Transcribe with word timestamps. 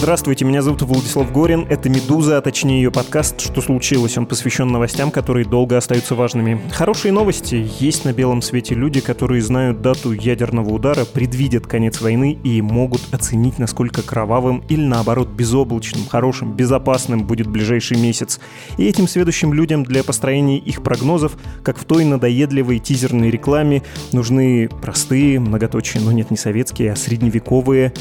Здравствуйте, 0.00 0.46
меня 0.46 0.62
зовут 0.62 0.80
Владислав 0.80 1.30
Горин. 1.30 1.66
Это 1.68 1.90
«Медуза», 1.90 2.38
а 2.38 2.40
точнее 2.40 2.80
ее 2.80 2.90
подкаст 2.90 3.38
«Что 3.38 3.60
случилось?». 3.60 4.16
Он 4.16 4.24
посвящен 4.24 4.66
новостям, 4.66 5.10
которые 5.10 5.44
долго 5.44 5.76
остаются 5.76 6.14
важными. 6.14 6.58
Хорошие 6.72 7.12
новости. 7.12 7.68
Есть 7.80 8.06
на 8.06 8.14
белом 8.14 8.40
свете 8.40 8.74
люди, 8.74 9.02
которые 9.02 9.42
знают 9.42 9.82
дату 9.82 10.12
ядерного 10.12 10.70
удара, 10.70 11.04
предвидят 11.04 11.66
конец 11.66 12.00
войны 12.00 12.38
и 12.42 12.62
могут 12.62 13.02
оценить, 13.12 13.58
насколько 13.58 14.00
кровавым 14.00 14.64
или, 14.70 14.80
наоборот, 14.80 15.28
безоблачным, 15.28 16.06
хорошим, 16.06 16.54
безопасным 16.54 17.26
будет 17.26 17.48
ближайший 17.48 17.98
месяц. 17.98 18.40
И 18.78 18.86
этим 18.86 19.06
следующим 19.06 19.52
людям 19.52 19.84
для 19.84 20.02
построения 20.02 20.56
их 20.56 20.82
прогнозов, 20.82 21.36
как 21.62 21.78
в 21.78 21.84
той 21.84 22.06
надоедливой 22.06 22.78
тизерной 22.78 23.28
рекламе, 23.28 23.82
нужны 24.12 24.70
простые, 24.80 25.38
многоточие, 25.40 26.02
но 26.02 26.10
нет, 26.10 26.30
не 26.30 26.38
советские, 26.38 26.92
а 26.92 26.96
средневековые 26.96 27.92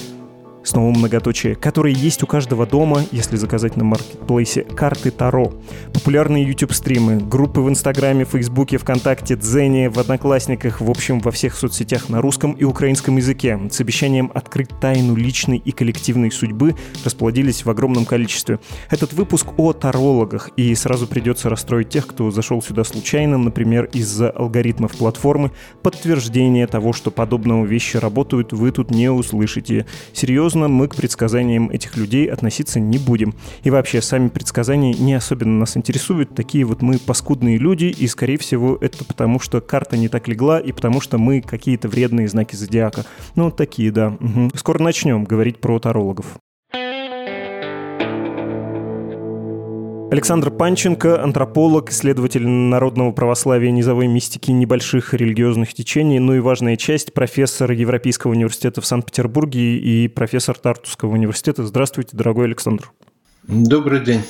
снова 0.63 0.91
многоточие, 0.91 1.55
которые 1.55 1.95
есть 1.95 2.23
у 2.23 2.27
каждого 2.27 2.65
дома, 2.65 3.03
если 3.11 3.37
заказать 3.37 3.77
на 3.77 3.83
маркетплейсе 3.83 4.63
карты 4.63 5.11
Таро. 5.11 5.53
Популярные 5.93 6.45
YouTube-стримы, 6.45 7.17
группы 7.17 7.61
в 7.61 7.69
Инстаграме, 7.69 8.25
Фейсбуке, 8.25 8.77
ВКонтакте, 8.77 9.35
Дзене, 9.35 9.89
в 9.89 9.97
Одноклассниках, 9.99 10.81
в 10.81 10.89
общем, 10.89 11.19
во 11.19 11.31
всех 11.31 11.55
соцсетях 11.55 12.09
на 12.09 12.21
русском 12.21 12.53
и 12.53 12.63
украинском 12.63 13.17
языке 13.17 13.59
с 13.71 13.79
обещанием 13.79 14.31
открыть 14.33 14.69
тайну 14.81 15.15
личной 15.15 15.57
и 15.57 15.71
коллективной 15.71 16.31
судьбы 16.31 16.75
расплодились 17.03 17.65
в 17.65 17.69
огромном 17.69 18.05
количестве. 18.05 18.59
Этот 18.89 19.13
выпуск 19.13 19.47
о 19.57 19.73
тарологах, 19.73 20.49
и 20.57 20.75
сразу 20.75 21.07
придется 21.07 21.49
расстроить 21.49 21.89
тех, 21.89 22.05
кто 22.05 22.31
зашел 22.31 22.61
сюда 22.61 22.83
случайно, 22.83 23.37
например, 23.37 23.85
из-за 23.93 24.29
алгоритмов 24.29 24.91
платформы. 24.97 25.51
Подтверждение 25.83 26.67
того, 26.67 26.93
что 26.93 27.11
подобного 27.11 27.65
вещи 27.65 27.97
работают, 27.97 28.53
вы 28.53 28.71
тут 28.71 28.91
не 28.91 29.09
услышите. 29.09 29.85
Серьезно 30.13 30.58
серьезно 30.59 30.67
мы 30.67 30.87
к 30.87 30.95
предсказаниям 30.95 31.69
этих 31.69 31.97
людей 31.97 32.25
относиться 32.25 32.79
не 32.79 32.97
будем. 32.97 33.33
И 33.63 33.69
вообще, 33.69 34.01
сами 34.01 34.29
предсказания 34.29 34.93
не 34.93 35.13
особенно 35.13 35.59
нас 35.59 35.77
интересуют. 35.77 36.35
Такие 36.35 36.65
вот 36.65 36.81
мы 36.81 36.97
паскудные 36.99 37.57
люди, 37.57 37.85
и, 37.85 38.07
скорее 38.07 38.37
всего, 38.37 38.77
это 38.81 39.05
потому, 39.05 39.39
что 39.39 39.61
карта 39.61 39.97
не 39.97 40.09
так 40.09 40.27
легла, 40.27 40.59
и 40.59 40.71
потому 40.71 41.01
что 41.01 41.17
мы 41.17 41.41
какие-то 41.41 41.87
вредные 41.87 42.27
знаки 42.27 42.55
зодиака. 42.55 43.05
Ну, 43.35 43.51
такие, 43.51 43.91
да. 43.91 44.17
Угу. 44.19 44.51
Скоро 44.55 44.83
начнем 44.83 45.23
говорить 45.23 45.61
про 45.61 45.79
тарологов. 45.79 46.25
Александр 50.11 50.49
Панченко, 50.49 51.21
антрополог, 51.21 51.91
исследователь 51.91 52.47
народного 52.47 53.11
православия, 53.11 53.69
низовой 53.69 54.07
мистики 54.07 54.49
небольших 54.49 55.13
религиозных 55.13 55.75
течений, 55.75 56.17
ну 56.17 56.33
и 56.33 56.39
важная 56.39 56.77
часть, 56.77 57.13
профессор 57.13 57.71
Европейского 57.71 58.31
университета 58.31 58.81
в 58.81 58.87
Санкт-Петербурге 58.87 59.77
и 59.77 60.07
профессор 60.07 60.57
Тартусского 60.57 61.13
университета. 61.13 61.63
Здравствуйте, 61.63 62.17
дорогой 62.17 62.45
Александр. 62.45 62.91
Добрый 63.47 63.99
день. 64.03 64.21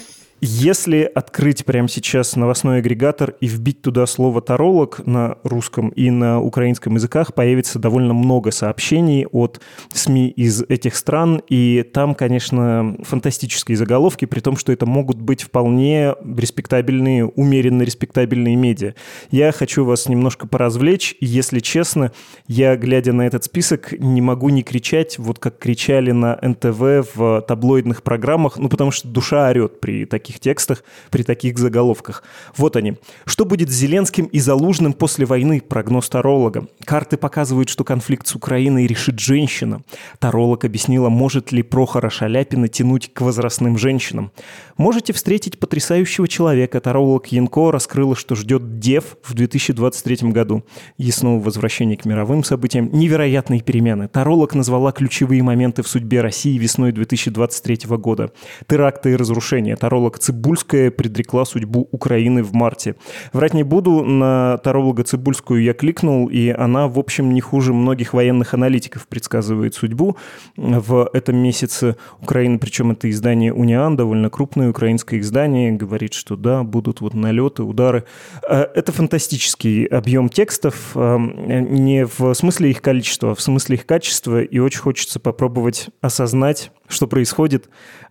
Если 0.42 1.02
открыть 1.04 1.66
прямо 1.66 1.90
сейчас 1.90 2.38
новостной 2.38 2.78
агрегатор 2.78 3.36
и 3.42 3.48
вбить 3.48 3.82
туда 3.82 4.06
слово 4.06 4.42
«таролог» 4.42 5.06
на 5.06 5.38
русском 5.44 5.90
и 5.90 6.10
на 6.10 6.40
украинском 6.40 6.96
языках, 6.96 7.34
появится 7.34 7.78
довольно 7.78 8.14
много 8.14 8.52
сообщений 8.52 9.26
от 9.26 9.60
СМИ 9.92 10.30
из 10.30 10.64
этих 10.64 10.96
стран, 10.96 11.42
и 11.50 11.84
там, 11.94 12.16
конечно, 12.16 12.96
фантастические 13.04 13.76
заголовки, 13.76 14.24
при 14.26 14.40
том, 14.40 14.56
что 14.56 14.72
это 14.72 14.86
могут 14.86 15.18
быть 15.18 15.44
вполне 15.44 16.16
респектабельные, 16.24 17.26
умеренно 17.26 17.82
респектабельные 17.82 18.56
медиа. 18.56 18.94
Я 19.32 19.52
хочу 19.52 19.84
вас 19.84 20.08
немножко 20.08 20.48
поразвлечь, 20.48 21.16
если 21.20 21.60
честно, 21.60 22.14
я, 22.48 22.78
глядя 22.78 23.12
на 23.12 23.24
этот 23.24 23.44
список, 23.44 23.92
не 24.00 24.22
могу 24.22 24.48
не 24.50 24.64
кричать, 24.64 25.20
вот 25.20 25.38
как 25.38 25.60
кричали 25.60 26.12
на 26.12 26.40
НТВ 26.42 27.14
в 27.16 27.42
таблоидных 27.42 28.04
программах, 28.04 28.58
ну, 28.58 28.70
потому 28.70 28.92
что 28.92 29.10
душа 29.10 29.50
орет 29.50 29.82
при 29.82 30.06
таких 30.06 30.29
таких 30.30 30.40
текстах, 30.40 30.84
при 31.10 31.24
таких 31.24 31.58
заголовках. 31.58 32.24
Вот 32.56 32.76
они. 32.76 32.98
Что 33.26 33.46
будет 33.46 33.70
с 33.70 33.74
Зеленским 33.74 34.26
и 34.26 34.40
Залужным 34.40 34.94
после 34.94 35.26
войны? 35.26 35.62
Прогноз 35.62 36.08
таролога. 36.08 36.68
Карты 36.86 37.18
показывают, 37.18 37.70
что 37.70 37.84
конфликт 37.84 38.28
с 38.28 38.36
Украиной 38.36 38.86
решит 38.86 39.20
женщина. 39.20 39.82
Таролог 40.20 40.66
объяснила, 40.66 41.10
может 41.10 41.52
ли 41.52 41.64
Прохора 41.64 42.10
Шаляпина 42.10 42.68
тянуть 42.68 43.12
к 43.12 43.22
возрастным 43.22 43.78
женщинам. 43.78 44.32
Можете 44.78 45.14
встретить 45.14 45.60
потрясающего 45.60 46.28
человека. 46.28 46.80
Таролог 46.80 47.28
Янко 47.28 47.72
раскрыла, 47.72 48.16
что 48.16 48.36
ждет 48.36 48.80
Дев 48.80 49.18
в 49.24 49.34
2023 49.34 50.30
году. 50.32 50.64
И 50.98 51.10
снова 51.12 51.44
возвращение 51.44 51.98
к 51.98 52.06
мировым 52.06 52.44
событиям. 52.44 52.90
Невероятные 52.92 53.62
перемены. 53.62 54.08
Таролог 54.08 54.54
назвала 54.54 54.92
ключевые 54.92 55.42
моменты 55.42 55.82
в 55.82 55.88
судьбе 55.88 56.22
России 56.22 56.58
весной 56.58 56.92
2023 56.92 57.98
года. 57.98 58.32
Теракты 58.68 59.12
и 59.12 59.16
разрушения. 59.16 59.76
Таролог 59.76 60.19
Цибульская 60.20 60.92
предрекла 60.92 61.46
судьбу 61.46 61.88
Украины 61.92 62.44
в 62.44 62.54
марте. 62.54 62.96
Врать 63.34 63.54
не 63.54 63.64
буду, 63.64 64.04
на 64.04 64.58
таролога 64.60 65.04
Цибульскую 65.04 65.64
я 65.64 65.74
кликнул, 65.74 66.28
и 66.28 66.50
она, 66.50 66.88
в 66.88 67.00
общем, 67.00 67.34
не 67.34 67.42
хуже 67.42 67.74
многих 67.74 68.14
военных 68.14 68.54
аналитиков 68.54 69.08
предсказывает 69.08 69.76
судьбу 69.76 70.18
в 70.56 71.10
этом 71.14 71.38
месяце 71.38 71.96
Украины, 72.22 72.60
причем 72.60 72.92
это 72.92 73.10
издание 73.10 73.54
«Униан», 73.54 73.96
довольно 73.96 74.30
крупное 74.30 74.70
украинское 74.70 75.20
издание, 75.20 75.72
говорит, 75.72 76.14
что 76.14 76.36
да, 76.36 76.64
будут 76.64 77.02
вот 77.02 77.14
налеты, 77.14 77.64
удары. 77.64 78.06
Э, 78.48 78.66
это 78.76 78.92
фантастический 78.92 79.86
объем 79.86 80.30
текстов, 80.30 80.92
э, 80.96 81.18
не 81.18 82.06
в 82.06 82.34
смысле 82.34 82.72
их 82.72 82.82
количества, 82.82 83.32
а 83.32 83.36
в 83.36 83.42
смысле 83.42 83.76
их 83.76 83.86
качества, 83.86 84.42
и 84.42 84.60
очень 84.60 84.80
хочется 84.80 85.20
попробовать 85.20 85.90
осознать, 86.02 86.72
что 86.88 87.08
происходит, 87.08 87.70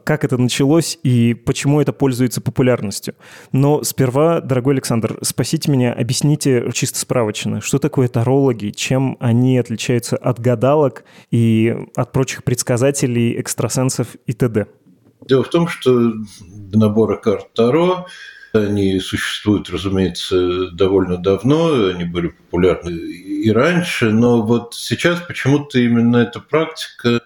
как 0.09 0.25
это 0.25 0.39
началось 0.39 0.99
и 1.03 1.35
почему 1.35 1.83
это 1.83 1.93
пользуется 1.93 2.41
популярностью. 2.41 3.15
Но 3.53 3.83
сперва, 3.83 4.41
дорогой 4.41 4.73
Александр, 4.73 5.19
спасите 5.21 5.71
меня, 5.71 5.93
объясните 5.93 6.71
чисто 6.73 6.99
справочно, 6.99 7.61
что 7.61 7.79
такое 7.79 8.09
тарологи, 8.09 8.71
чем 8.71 9.19
они 9.21 9.59
отличаются 9.59 10.17
от 10.17 10.41
гадалок 10.41 11.05
и 11.31 11.77
от 11.95 12.11
прочих 12.13 12.43
предсказателей, 12.43 13.39
экстрасенсов 13.39 14.17
и 14.25 14.33
т.д. 14.33 14.69
Дело 15.29 15.45
в 15.45 15.51
том, 15.51 15.69
что 15.69 16.15
наборы 16.73 17.21
карт 17.21 17.53
Таро 17.53 18.07
они 18.55 19.01
существуют, 19.01 19.69
разумеется, 19.69 20.71
довольно 20.71 21.19
давно, 21.19 21.89
они 21.89 22.05
были 22.05 22.29
популярны 22.29 22.93
и 22.93 23.51
раньше, 23.53 24.11
но 24.11 24.41
вот 24.41 24.73
сейчас 24.73 25.21
почему-то 25.21 25.79
именно 25.79 26.17
эта 26.17 26.41
практика 26.41 27.21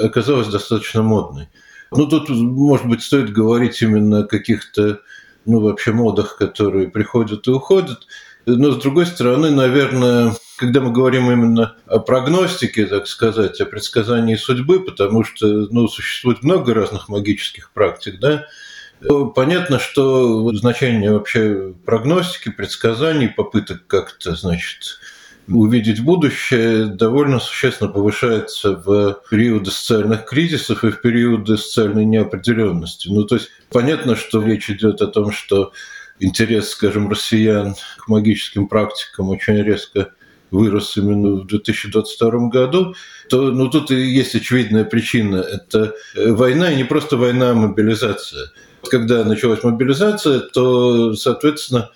оказалась 0.00 0.46
достаточно 0.46 1.02
модной. 1.02 1.48
Ну, 1.90 2.06
тут, 2.06 2.28
может 2.28 2.86
быть, 2.86 3.02
стоит 3.02 3.32
говорить 3.32 3.80
именно 3.82 4.20
о 4.20 4.26
каких-то, 4.26 5.00
ну, 5.46 5.60
вообще 5.60 5.92
модах, 5.92 6.36
которые 6.36 6.88
приходят 6.88 7.46
и 7.46 7.50
уходят. 7.50 8.06
Но, 8.46 8.72
с 8.72 8.76
другой 8.76 9.06
стороны, 9.06 9.50
наверное, 9.50 10.34
когда 10.56 10.80
мы 10.80 10.92
говорим 10.92 11.30
именно 11.30 11.76
о 11.86 11.98
прогностике, 11.98 12.86
так 12.86 13.06
сказать, 13.06 13.60
о 13.60 13.66
предсказании 13.66 14.36
судьбы, 14.36 14.80
потому 14.80 15.24
что, 15.24 15.46
ну, 15.46 15.88
существует 15.88 16.42
много 16.42 16.74
разных 16.74 17.08
магических 17.08 17.70
практик, 17.72 18.18
да, 18.20 18.44
Понятно, 19.34 19.78
что 19.78 20.52
значение 20.54 21.12
вообще 21.12 21.72
прогностики, 21.86 22.50
предсказаний, 22.50 23.28
попыток 23.28 23.86
как-то, 23.86 24.34
значит, 24.34 24.98
увидеть 25.48 26.04
будущее 26.04 26.86
довольно 26.86 27.40
существенно 27.40 27.90
повышается 27.90 28.72
в 28.72 29.22
периоды 29.30 29.70
социальных 29.70 30.26
кризисов 30.26 30.84
и 30.84 30.90
в 30.90 31.00
периоды 31.00 31.56
социальной 31.56 32.04
неопределенности. 32.04 33.08
Ну, 33.08 33.24
то 33.24 33.36
есть 33.36 33.48
понятно, 33.70 34.14
что 34.14 34.42
речь 34.42 34.70
идет 34.70 35.00
о 35.00 35.06
том, 35.06 35.32
что 35.32 35.72
интерес, 36.20 36.70
скажем, 36.70 37.08
россиян 37.08 37.74
к 37.96 38.08
магическим 38.08 38.68
практикам 38.68 39.30
очень 39.30 39.62
резко 39.62 40.12
вырос 40.50 40.96
именно 40.96 41.36
в 41.42 41.46
2022 41.46 42.48
году, 42.48 42.94
то 43.28 43.50
ну, 43.50 43.68
тут 43.68 43.90
и 43.90 43.96
есть 43.96 44.34
очевидная 44.34 44.84
причина. 44.84 45.36
Это 45.36 45.94
война, 46.14 46.72
и 46.72 46.76
не 46.76 46.84
просто 46.84 47.16
война, 47.16 47.50
а 47.50 47.54
мобилизация. 47.54 48.50
Когда 48.90 49.24
началась 49.24 49.62
мобилизация, 49.62 50.40
то, 50.40 51.14
соответственно, 51.14 51.90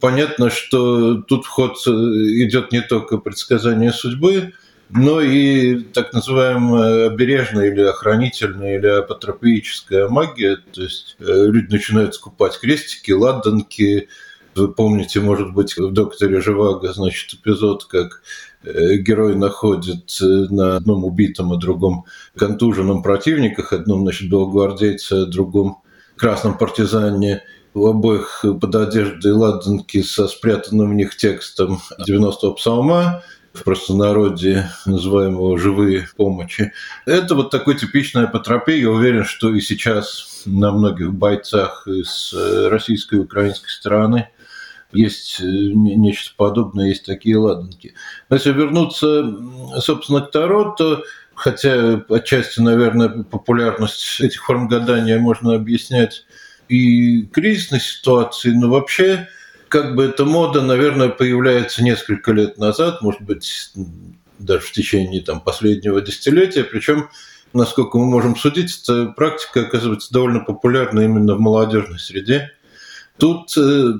понятно, 0.00 0.50
что 0.50 1.16
тут 1.22 1.44
вход 1.44 1.76
э, 1.86 1.90
идет 1.90 2.72
не 2.72 2.80
только 2.80 3.18
предсказание 3.18 3.92
судьбы, 3.92 4.52
но 4.90 5.20
и 5.20 5.80
так 5.80 6.12
называемая 6.12 7.08
обережная 7.08 7.70
или 7.70 7.82
охранительная 7.82 8.78
или 8.78 8.86
апотропическая 8.86 10.08
магия. 10.08 10.58
То 10.72 10.82
есть 10.82 11.16
э, 11.18 11.24
люди 11.24 11.72
начинают 11.72 12.14
скупать 12.14 12.58
крестики, 12.58 13.10
ладанки. 13.12 14.08
Вы 14.54 14.68
помните, 14.68 15.20
может 15.20 15.52
быть, 15.52 15.76
в 15.76 15.92
«Докторе 15.92 16.40
Живаго» 16.40 16.92
значит, 16.92 17.34
эпизод, 17.34 17.84
как 17.84 18.22
э, 18.64 18.96
герой 18.96 19.36
находит 19.36 20.16
на 20.20 20.76
одном 20.76 21.04
убитом 21.04 21.52
и 21.54 21.60
другом 21.60 22.06
контуженном 22.36 23.02
противниках, 23.02 23.72
одном, 23.72 24.02
значит, 24.02 24.30
белогвардейце, 24.30 25.26
другом 25.26 25.82
красном 26.16 26.56
партизане– 26.56 27.42
у 27.78 27.86
обоих 27.86 28.44
под 28.60 28.74
одеждой 28.74 29.32
ладанки 29.32 30.02
со 30.02 30.28
спрятанным 30.28 30.90
в 30.90 30.94
них 30.94 31.16
текстом 31.16 31.80
90-го 32.06 32.52
псалма, 32.54 33.22
в 33.52 33.64
простонародье 33.64 34.70
называемого 34.86 35.58
«живые 35.58 36.08
помощи». 36.16 36.72
Это 37.06 37.34
вот 37.34 37.50
такой 37.50 37.76
типичный 37.76 38.24
апотропия. 38.24 38.76
Я 38.76 38.90
уверен, 38.90 39.24
что 39.24 39.54
и 39.54 39.60
сейчас 39.60 40.42
на 40.46 40.70
многих 40.72 41.12
бойцах 41.12 41.86
из 41.86 42.32
э, 42.32 42.68
российской 42.68 43.16
и 43.16 43.22
украинской 43.22 43.70
стороны 43.70 44.28
есть 44.92 45.40
э, 45.40 45.44
нечто 45.44 46.32
подобное, 46.36 46.88
есть 46.88 47.04
такие 47.04 47.36
ладанки. 47.36 47.94
Но 48.28 48.36
если 48.36 48.52
вернуться, 48.52 49.24
собственно, 49.80 50.20
к 50.20 50.30
Таро, 50.30 50.74
то 50.76 51.02
хотя 51.34 52.02
отчасти, 52.08 52.60
наверное, 52.60 53.24
популярность 53.24 54.20
этих 54.20 54.44
форм 54.44 54.68
гадания 54.68 55.18
можно 55.18 55.54
объяснять 55.54 56.26
и 56.68 57.22
кризисной 57.26 57.80
ситуацией, 57.80 58.54
но 58.56 58.68
вообще 58.68 59.28
как 59.68 59.94
бы 59.94 60.04
эта 60.04 60.24
мода, 60.24 60.62
наверное, 60.62 61.08
появляется 61.08 61.82
несколько 61.82 62.32
лет 62.32 62.58
назад, 62.58 63.02
может 63.02 63.22
быть, 63.22 63.70
даже 64.38 64.66
в 64.66 64.72
течение 64.72 65.22
там, 65.22 65.40
последнего 65.40 66.00
десятилетия, 66.00 66.64
причем 66.64 67.10
насколько 67.52 67.98
мы 67.98 68.06
можем 68.06 68.36
судить, 68.36 68.80
эта 68.82 69.06
практика 69.06 69.62
оказывается 69.62 70.12
довольно 70.12 70.40
популярна 70.40 71.00
именно 71.00 71.34
в 71.34 71.40
молодежной 71.40 71.98
среде. 71.98 72.50
Тут, 73.18 73.56
э, 73.56 73.94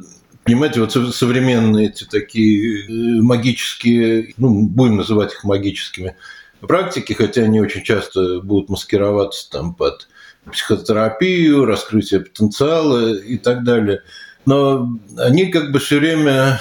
понимаете, 0.45 0.81
вот 0.81 0.93
современные 1.15 1.89
эти 1.89 2.05
такие 2.05 2.85
э, 2.85 3.23
магические, 3.23 4.35
ну, 4.37 4.65
будем 4.67 4.97
называть 4.97 5.33
их 5.33 5.45
магическими 5.45 6.17
практики, 6.61 7.13
хотя 7.13 7.43
они 7.43 7.61
очень 7.61 7.83
часто 7.83 8.41
будут 8.41 8.69
маскироваться 8.69 9.51
там 9.51 9.75
под 9.75 10.09
психотерапию, 10.53 11.65
раскрытие 11.65 12.21
потенциала 12.21 13.13
и 13.15 13.37
так 13.39 13.65
далее– 13.65 14.03
но 14.49 14.89
они 15.19 15.51
как 15.51 15.73
бы 15.73 15.79
все 15.79 15.99
время 15.99 16.59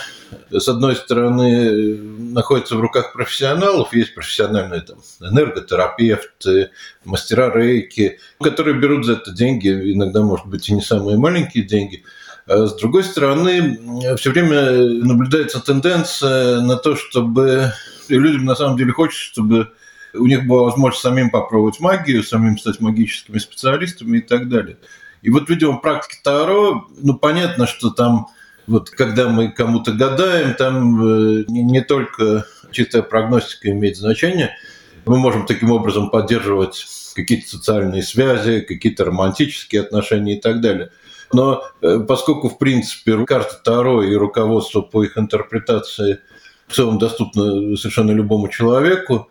с 0.51 0.67
одной 0.67 0.97
стороны, 0.97 1.95
находятся 2.33 2.75
в 2.75 2.81
руках 2.81 3.13
профессионалов, 3.13 3.93
есть 3.93 4.13
профессиональные 4.13 4.81
там, 4.81 4.97
энерготерапевты, 5.21 6.71
мастера 7.05 7.49
рейки, 7.49 8.19
которые 8.41 8.77
берут 8.77 9.05
за 9.05 9.13
это 9.13 9.31
деньги, 9.31 9.69
иногда, 9.93 10.21
может 10.21 10.47
быть, 10.47 10.67
и 10.67 10.73
не 10.73 10.81
самые 10.81 11.17
маленькие 11.17 11.63
деньги. 11.63 12.03
А 12.45 12.65
с 12.65 12.75
другой 12.75 13.05
стороны, 13.05 13.79
все 14.17 14.31
время 14.31 14.71
наблюдается 14.71 15.61
тенденция 15.61 16.59
на 16.59 16.75
то, 16.75 16.97
чтобы 16.97 17.71
людям 18.09 18.43
на 18.43 18.55
самом 18.55 18.77
деле 18.77 18.91
хочется, 18.91 19.23
чтобы 19.23 19.71
у 20.17 20.25
них 20.25 20.45
была 20.47 20.63
возможность 20.63 21.01
самим 21.01 21.29
попробовать 21.29 21.79
магию, 21.79 22.23
самим 22.23 22.57
стать 22.57 22.79
магическими 22.79 23.37
специалистами 23.37 24.17
и 24.17 24.21
так 24.21 24.49
далее. 24.49 24.77
И 25.21 25.29
вот, 25.29 25.49
видимо, 25.49 25.77
практика 25.77 26.15
Таро, 26.23 26.87
ну, 26.97 27.15
понятно, 27.15 27.67
что 27.67 27.89
там 27.89 28.27
вот 28.67 28.89
когда 28.89 29.29
мы 29.29 29.49
кому-то 29.49 29.93
гадаем, 29.93 30.53
там 30.53 31.01
э, 31.01 31.45
не, 31.47 31.63
не 31.63 31.81
только 31.81 32.45
чистая 32.71 33.01
прогностика 33.01 33.69
имеет 33.71 33.97
значение, 33.97 34.51
мы 35.05 35.17
можем 35.17 35.45
таким 35.45 35.71
образом 35.71 36.09
поддерживать 36.09 36.85
какие-то 37.15 37.47
социальные 37.47 38.03
связи, 38.03 38.59
какие-то 38.59 39.05
романтические 39.05 39.81
отношения 39.81 40.37
и 40.37 40.41
так 40.41 40.61
далее. 40.61 40.91
Но 41.31 41.63
э, 41.81 41.99
поскольку, 42.07 42.49
в 42.49 42.57
принципе, 42.57 43.25
карты 43.25 43.55
Таро 43.63 44.03
и 44.03 44.13
руководство 44.15 44.81
по 44.81 45.03
их 45.03 45.17
интерпретации 45.17 46.19
в 46.67 46.73
целом 46.73 46.99
доступно 46.99 47.75
совершенно 47.77 48.11
любому 48.11 48.49
человеку, 48.49 49.29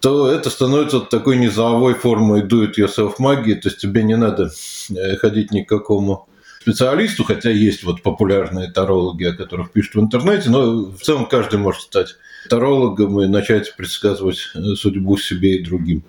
то 0.00 0.30
это 0.30 0.50
становится 0.50 1.00
такой 1.00 1.36
низовой 1.36 1.94
формой 1.94 2.42
do-it-yourself 2.42 3.14
магии, 3.18 3.54
то 3.54 3.68
есть 3.68 3.78
тебе 3.78 4.02
не 4.02 4.16
надо 4.16 4.50
э, 4.90 5.16
ходить 5.16 5.50
ни 5.50 5.62
к 5.62 5.68
какому 5.68 6.28
специалисту, 6.60 7.24
хотя 7.24 7.50
есть 7.50 7.82
вот 7.82 8.02
популярные 8.02 8.70
тарологи, 8.70 9.24
о 9.24 9.34
которых 9.34 9.72
пишут 9.72 9.94
в 9.94 10.00
интернете, 10.00 10.50
но 10.50 10.86
в 10.86 11.00
целом 11.00 11.26
каждый 11.26 11.58
может 11.58 11.82
стать 11.82 12.16
тарологом 12.48 13.20
и 13.22 13.26
начать 13.26 13.74
предсказывать 13.76 14.38
э, 14.54 14.74
судьбу 14.74 15.16
себе 15.16 15.56
и 15.56 15.64
другим. 15.64 16.04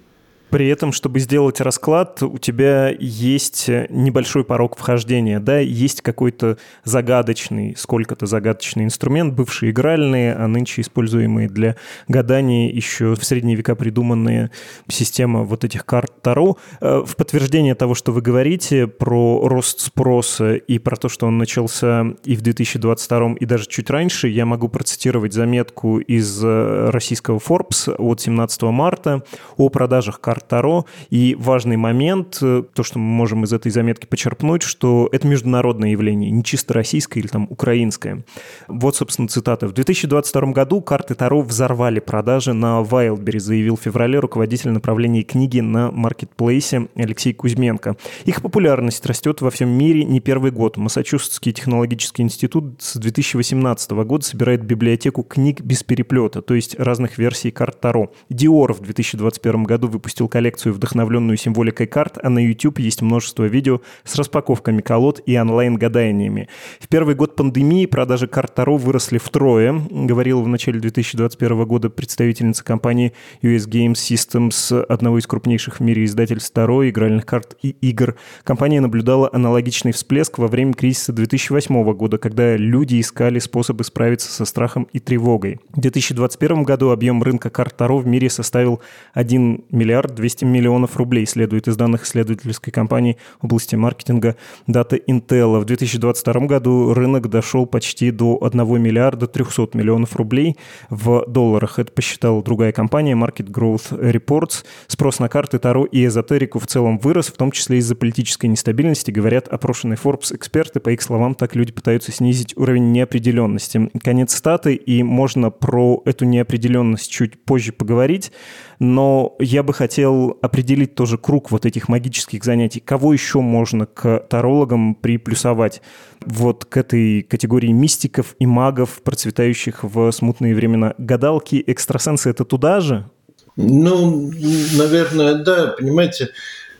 При 0.49 0.67
этом, 0.67 0.91
чтобы 0.91 1.19
сделать 1.19 1.61
расклад, 1.61 2.23
у 2.23 2.37
тебя 2.37 2.89
есть 2.89 3.67
небольшой 3.67 4.43
порог 4.43 4.77
вхождения, 4.77 5.39
да, 5.39 5.59
есть 5.59 6.01
какой-то 6.01 6.57
загадочный, 6.83 7.75
сколько-то 7.77 8.25
загадочный 8.25 8.85
инструмент, 8.85 9.33
бывшие 9.33 9.71
игральные, 9.71 10.33
а 10.33 10.47
нынче 10.47 10.81
используемые 10.81 11.49
для 11.49 11.75
гадания 12.07 12.71
еще 12.71 13.15
в 13.15 13.23
средние 13.23 13.55
века 13.55 13.75
придуманные 13.75 14.49
система 14.87 15.43
вот 15.43 15.63
этих 15.63 15.85
карт 15.85 16.21
Таро. 16.21 16.57
Э, 16.81 17.03
в 17.05 17.15
подтверждение 17.15 17.75
того, 17.75 17.93
что 17.93 18.11
вы 18.11 18.21
говорите 18.21 18.87
про 18.87 19.47
рост 19.47 19.79
спроса 19.81 20.55
и 20.55 20.79
про 20.79 20.95
то, 20.95 21.09
что 21.09 21.27
он 21.27 21.37
начался 21.37 22.05
и 22.23 22.35
в 22.35 22.41
2022, 22.41 23.35
и 23.39 23.45
даже 23.45 23.67
чуть 23.67 23.89
раньше, 23.89 24.27
я 24.27 24.45
могу 24.45 24.67
процитировать 24.67 25.33
заметку 25.33 25.99
из 25.99 26.43
э, 26.43 26.89
российского 26.89 27.37
Forbes 27.37 27.93
от 27.95 28.21
17 28.21 28.61
марта 28.63 29.23
о 29.57 29.69
продажах 29.69 30.19
карт 30.19 30.38
карт 30.39 30.47
Таро. 30.47 30.85
И 31.09 31.35
важный 31.37 31.77
момент, 31.77 32.39
э, 32.41 32.63
то, 32.73 32.83
что 32.83 32.99
мы 32.99 33.05
можем 33.05 33.43
из 33.43 33.53
этой 33.53 33.71
заметки 33.71 34.05
почерпнуть, 34.05 34.63
что 34.63 35.09
это 35.11 35.27
международное 35.27 35.89
явление, 35.91 36.31
не 36.31 36.43
чисто 36.43 36.73
российское 36.73 37.19
или 37.19 37.27
там 37.27 37.47
украинское. 37.49 38.23
Вот, 38.67 38.95
собственно, 38.95 39.27
цитата. 39.27 39.67
В 39.67 39.73
2022 39.73 40.53
году 40.53 40.81
карты 40.81 41.15
Таро 41.15 41.41
взорвали 41.41 41.99
продажи 41.99 42.53
на 42.53 42.81
Wildberry, 42.81 43.39
заявил 43.39 43.75
в 43.75 43.81
феврале 43.81 44.19
руководитель 44.19 44.71
направления 44.71 45.23
книги 45.23 45.59
на 45.59 45.91
маркетплейсе 45.91 46.87
Алексей 46.95 47.33
Кузьменко. 47.33 47.97
Их 48.25 48.41
популярность 48.41 49.05
растет 49.05 49.41
во 49.41 49.49
всем 49.49 49.69
мире 49.69 50.05
не 50.05 50.19
первый 50.19 50.51
год. 50.51 50.77
Массачусетский 50.77 51.51
технологический 51.51 52.23
институт 52.23 52.75
с 52.79 52.95
2018 52.97 53.91
года 53.91 54.25
собирает 54.25 54.63
библиотеку 54.63 55.23
книг 55.23 55.61
без 55.61 55.83
переплета, 55.83 56.41
то 56.41 56.53
есть 56.53 56.79
разных 56.79 57.17
версий 57.17 57.51
карт 57.51 57.79
Таро. 57.81 58.11
Dior 58.29 58.73
в 58.73 58.79
2021 58.81 59.63
году 59.63 59.89
выпустил 59.89 60.28
коллекцию, 60.29 60.73
вдохновленную 60.73 61.37
символикой 61.37 61.87
карт, 61.87 62.17
а 62.21 62.29
на 62.29 62.39
YouTube 62.39 62.79
есть 62.79 63.01
множество 63.01 63.43
видео 63.43 63.81
с 64.03 64.15
распаковками 64.15 64.81
колод 64.81 65.21
и 65.25 65.37
онлайн-гаданиями. 65.37 66.47
В 66.79 66.87
первый 66.87 67.15
год 67.15 67.35
пандемии 67.35 67.85
продажи 67.85 68.27
карт 68.27 68.55
Таро 68.55 68.77
выросли 68.77 69.17
втрое, 69.17 69.73
говорила 69.89 70.41
в 70.41 70.47
начале 70.47 70.79
2021 70.79 71.65
года 71.65 71.89
представительница 71.89 72.63
компании 72.63 73.13
US 73.41 73.67
Games 73.67 73.93
Systems, 73.93 74.81
одного 74.83 75.19
из 75.19 75.27
крупнейших 75.27 75.79
в 75.79 75.83
мире 75.83 76.05
издательств 76.05 76.53
Таро, 76.53 76.87
игральных 76.87 77.25
карт 77.25 77.57
и 77.61 77.69
игр. 77.81 78.15
Компания 78.43 78.81
наблюдала 78.81 79.29
аналогичный 79.33 79.91
всплеск 79.91 80.37
во 80.37 80.47
время 80.47 80.73
кризиса 80.73 81.11
2008 81.13 81.93
года, 81.93 82.17
когда 82.17 82.55
люди 82.55 82.99
искали 82.99 83.39
способы 83.39 83.83
справиться 83.83 84.31
со 84.31 84.45
страхом 84.45 84.87
и 84.93 84.99
тревогой. 84.99 85.59
В 85.73 85.81
2021 85.81 86.63
году 86.63 86.89
объем 86.91 87.23
рынка 87.23 87.49
карт 87.49 87.75
Таро 87.75 87.97
в 87.97 88.07
мире 88.07 88.29
составил 88.29 88.81
1 89.13 89.65
миллиард 89.71 90.18
200 90.19 90.43
миллионов 90.43 90.97
рублей, 90.97 91.25
следует 91.25 91.67
из 91.69 91.77
данных 91.77 92.03
исследовательской 92.03 92.73
компании 92.73 93.17
области 93.41 93.75
маркетинга 93.75 94.35
Data 94.67 94.99
Intel. 95.07 95.59
В 95.59 95.65
2022 95.65 96.45
году 96.45 96.93
рынок 96.93 97.29
дошел 97.29 97.65
почти 97.65 98.11
до 98.11 98.37
1 98.41 98.81
миллиарда 98.81 99.27
300 99.27 99.69
миллионов 99.77 100.17
рублей 100.17 100.57
в 100.89 101.23
долларах. 101.25 101.79
Это 101.79 101.91
посчитала 101.91 102.43
другая 102.43 102.73
компания 102.73 103.13
Market 103.13 103.49
Growth 103.49 103.91
Reports. 103.91 104.65
Спрос 104.87 105.19
на 105.19 105.29
карты 105.29 105.57
Таро 105.57 105.85
и 105.85 106.05
эзотерику 106.05 106.59
в 106.59 106.67
целом 106.67 106.99
вырос, 106.99 107.27
в 107.27 107.37
том 107.37 107.51
числе 107.51 107.77
из-за 107.77 107.95
политической 107.95 108.47
нестабильности, 108.47 109.11
говорят 109.11 109.47
опрошенные 109.47 109.97
Forbes 109.97 110.35
эксперты. 110.35 110.81
По 110.81 110.89
их 110.89 111.01
словам, 111.01 111.33
так 111.33 111.55
люди 111.55 111.71
пытаются 111.71 112.11
снизить 112.11 112.57
уровень 112.57 112.91
неопределенности. 112.91 113.89
Конец 114.03 114.35
статы, 114.35 114.75
и 114.75 115.01
можно 115.01 115.49
про 115.49 116.01
эту 116.03 116.25
неопределенность 116.25 117.09
чуть 117.09 117.41
позже 117.41 117.71
поговорить 117.71 118.33
но 118.79 119.35
я 119.39 119.61
бы 119.61 119.73
хотел 119.73 120.37
определить 120.41 120.95
тоже 120.95 121.17
круг 121.17 121.51
вот 121.51 121.65
этих 121.65 121.89
магических 121.89 122.45
занятий. 122.45 122.79
Кого 122.79 123.11
еще 123.11 123.41
можно 123.41 123.85
к 123.85 124.19
тарологам 124.29 124.95
приплюсовать? 124.95 125.81
Вот 126.21 126.63
к 126.63 126.77
этой 126.77 127.23
категории 127.23 127.71
мистиков 127.71 128.35
и 128.39 128.45
магов, 128.45 129.01
процветающих 129.03 129.83
в 129.83 130.11
смутные 130.11 130.55
времена. 130.55 130.95
Гадалки, 130.97 131.61
экстрасенсы— 131.67 132.29
это 132.31 132.45
туда 132.45 132.79
же? 132.79 133.09
Ну, 133.57 134.31
наверное, 134.77 135.35
да. 135.35 135.75
Понимаете, 135.77 136.29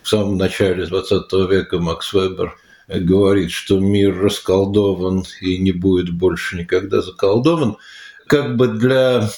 в 0.02 0.08
самом 0.08 0.38
начале 0.38 0.86
20 0.86 1.32
века 1.50 1.78
Макс 1.78 2.14
Вебер 2.14 2.56
говорит, 2.88 3.50
что 3.50 3.78
мир 3.78 4.18
расколдован 4.18 5.24
и 5.42 5.58
не 5.58 5.72
будет 5.72 6.10
больше 6.10 6.56
никогда 6.56 7.02
заколдован. 7.02 7.76
Как 8.26 8.56
бы 8.56 8.68
для 8.68 9.28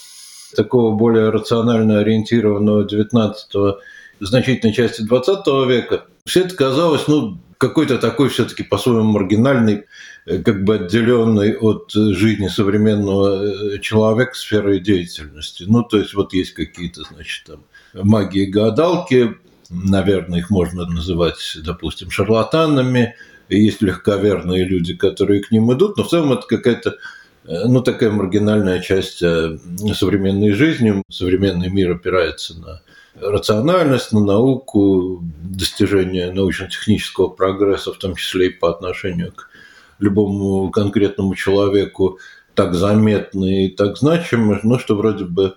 такого 0.54 0.94
более 0.94 1.30
рационально 1.30 2.00
ориентированного 2.00 2.84
19-го, 2.84 3.78
значительной 4.20 4.72
части 4.72 5.02
20 5.02 5.46
века, 5.68 6.04
все 6.24 6.44
это 6.44 6.54
казалось, 6.54 7.08
ну, 7.08 7.38
какой-то 7.58 7.98
такой 7.98 8.28
все-таки 8.28 8.62
по-своему 8.62 9.04
маргинальный, 9.12 9.84
э, 10.26 10.38
как 10.42 10.64
бы 10.64 10.76
отделенный 10.76 11.56
от 11.56 11.92
жизни 11.92 12.48
современного 12.48 13.74
э, 13.74 13.78
человека 13.78 14.34
сферой 14.34 14.80
деятельности. 14.80 15.64
Ну, 15.66 15.82
то 15.82 15.98
есть 15.98 16.14
вот 16.14 16.32
есть 16.32 16.54
какие-то, 16.54 17.02
значит, 17.02 17.46
там 17.46 17.64
магии 17.94 18.46
гадалки, 18.46 19.36
наверное, 19.70 20.40
их 20.40 20.50
можно 20.50 20.86
называть, 20.86 21.56
допустим, 21.64 22.10
шарлатанами, 22.10 23.14
есть 23.48 23.82
легковерные 23.82 24.64
люди, 24.64 24.94
которые 24.94 25.42
к 25.42 25.50
ним 25.50 25.72
идут, 25.72 25.96
но 25.96 26.04
в 26.04 26.08
целом 26.08 26.32
это 26.32 26.46
какая-то 26.46 26.96
ну, 27.44 27.82
такая 27.82 28.10
маргинальная 28.10 28.80
часть 28.80 29.22
э, 29.22 29.58
современной 29.94 30.52
жизни. 30.52 31.02
Современный 31.10 31.68
мир 31.68 31.92
опирается 31.92 32.58
на 32.58 32.82
рациональность, 33.20 34.12
на 34.12 34.24
науку, 34.24 35.22
достижение 35.42 36.32
научно-технического 36.32 37.28
прогресса, 37.28 37.92
в 37.92 37.98
том 37.98 38.14
числе 38.14 38.46
и 38.46 38.50
по 38.50 38.70
отношению 38.70 39.32
к 39.32 39.50
любому 39.98 40.70
конкретному 40.70 41.34
человеку, 41.34 42.18
так 42.54 42.74
заметны 42.74 43.66
и 43.66 43.68
так 43.68 43.96
значимы, 43.96 44.60
ну, 44.62 44.78
что 44.78 44.96
вроде 44.96 45.24
бы 45.24 45.54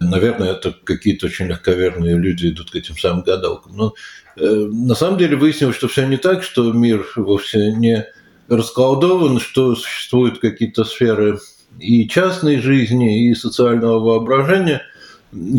Наверное, 0.00 0.52
это 0.52 0.72
какие-то 0.84 1.26
очень 1.26 1.46
легковерные 1.46 2.16
люди 2.16 2.48
идут 2.48 2.70
к 2.70 2.76
этим 2.76 2.96
самым 2.96 3.24
гадалкам. 3.24 3.76
Но 3.76 3.94
э, 4.36 4.44
на 4.44 4.94
самом 4.94 5.18
деле 5.18 5.36
выяснилось, 5.36 5.74
что 5.74 5.88
все 5.88 6.06
не 6.06 6.16
так, 6.16 6.44
что 6.44 6.72
мир 6.72 7.04
вовсе 7.16 7.72
не 7.72 8.06
расколдован, 8.48 9.40
что 9.40 9.74
существуют 9.74 10.38
какие-то 10.38 10.84
сферы 10.84 11.38
и 11.78 12.08
частной 12.08 12.60
жизни, 12.60 13.28
и 13.28 13.34
социального 13.34 13.98
воображения, 14.00 14.82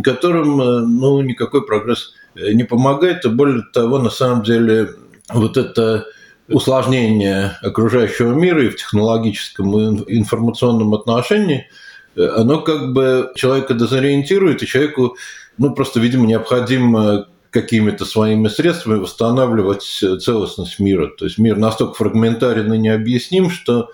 которым 0.04 0.62
э, 0.62 0.80
ну, 0.80 1.22
никакой 1.22 1.66
прогресс 1.66 2.14
э, 2.36 2.54
не 2.54 2.64
помогает. 2.64 3.26
И 3.26 3.30
более 3.30 3.64
того, 3.74 4.00
на 4.00 4.10
самом 4.10 4.44
деле, 4.44 4.90
вот 5.32 5.58
это 5.58 6.06
усложнение 6.48 7.58
окружающего 7.62 8.34
мира 8.34 8.66
и 8.66 8.70
в 8.70 8.76
технологическом 8.76 10.02
и 10.04 10.18
информационном 10.18 10.94
отношении– 10.94 11.68
оно 12.16 12.62
как 12.62 12.94
бы 12.94 13.32
человека 13.36 13.74
дезориентирует, 13.74 14.62
и 14.62 14.68
человеку, 14.68 15.16
ну, 15.58 15.74
просто, 15.74 16.00
видимо, 16.00 16.26
необходимо 16.26 17.28
какими-то 17.52 18.06
своими 18.06 18.48
средствами 18.48 19.00
восстанавливать 19.00 19.84
целостность 19.84 20.80
мира. 20.80 21.08
То 21.08 21.26
есть 21.26 21.38
мир 21.38 21.58
настолько 21.58 21.96
фрагментарен 21.96 22.72
и 22.74 22.78
необъясним, 22.78 23.50
что 23.50 23.92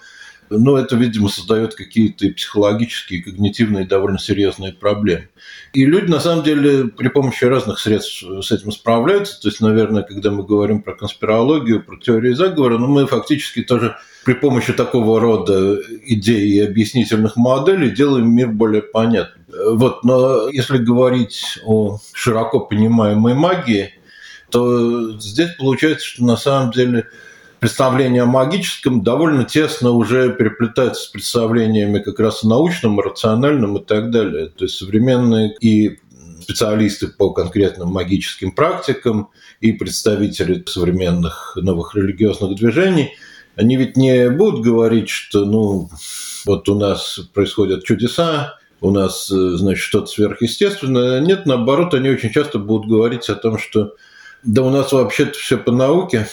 ну, 0.49 0.75
это, 0.75 0.95
видимо, 0.95 1.29
создает 1.29 1.75
какие-то 1.75 2.27
психологические, 2.29 3.23
когнитивные 3.23 3.85
довольно 3.85 4.19
серьезные 4.19 4.73
проблемы. 4.73 5.29
И 5.73 5.85
люди, 5.85 6.09
на 6.09 6.19
самом 6.19 6.43
деле, 6.43 6.85
при 6.85 7.07
помощи 7.07 7.45
разных 7.45 7.79
средств 7.79 8.23
с 8.41 8.51
этим 8.51 8.71
справляются. 8.71 9.41
То 9.41 9.49
есть, 9.49 9.61
наверное, 9.61 10.03
когда 10.03 10.31
мы 10.31 10.43
говорим 10.43 10.81
про 10.81 10.93
конспирологию, 10.93 11.83
про 11.83 11.97
теории 11.97 12.33
заговора, 12.33 12.77
ну, 12.77 12.87
мы 12.87 13.07
фактически 13.07 13.61
тоже 13.61 13.95
при 14.23 14.33
помощи 14.33 14.73
такого 14.73 15.19
рода 15.19 15.79
идей 16.05 16.49
и 16.49 16.59
объяснительных 16.59 17.35
моделей 17.35 17.91
делаем 17.91 18.33
мир 18.33 18.49
более 18.49 18.81
понятным. 18.81 19.45
Вот, 19.73 20.03
но 20.03 20.49
если 20.49 20.79
говорить 20.79 21.59
о 21.63 21.99
широко 22.13 22.59
понимаемой 22.59 23.35
магии, 23.35 23.93
то 24.49 25.19
здесь 25.19 25.49
получается, 25.57 26.07
что 26.07 26.23
на 26.23 26.37
самом 26.37 26.71
деле 26.71 27.07
представление 27.59 28.23
о 28.23 28.27
магическом 28.27 29.03
довольно 29.03 29.43
тесно 29.43 29.91
уже 29.91 30.33
переплетается 30.33 31.03
с 31.03 31.07
представлениями 31.07 31.99
как 31.99 32.19
раз 32.19 32.43
научным, 32.43 32.99
рациональным 32.99 33.77
и 33.77 33.83
так 33.83 34.11
далее. 34.11 34.47
То 34.47 34.65
есть 34.65 34.75
современные 34.75 35.53
и 35.59 35.99
специалисты 36.41 37.07
по 37.07 37.31
конкретным 37.31 37.89
магическим 37.89 38.51
практикам 38.51 39.29
и 39.61 39.71
представители 39.71 40.63
современных 40.67 41.57
новых 41.61 41.95
религиозных 41.95 42.55
движений– 42.55 43.11
они 43.55 43.77
ведь 43.77 43.95
не 43.95 44.29
будут 44.29 44.61
говорить, 44.61 45.09
что, 45.09 45.45
ну, 45.45 45.89
вот 46.45 46.67
у 46.69 46.75
нас 46.75 47.19
происходят 47.33 47.85
чудеса, 47.85 48.57
у 48.81 48.91
нас, 48.91 49.31
э, 49.31 49.35
значит, 49.55 49.81
что-то 49.81 50.07
сверхъестественное. 50.07 51.21
Нет, 51.21 51.45
наоборот, 51.45 51.93
они 51.93 52.09
очень 52.09 52.31
часто 52.31 52.59
будут 52.59 52.89
говорить 52.89 53.29
о 53.29 53.35
том, 53.35 53.57
что 53.57 53.95
да 54.43 54.61
у 54.61 54.69
нас 54.69 54.91
вообще-то 54.91 55.33
все 55.33 55.57
по 55.57 55.71
науке, 55.71 56.27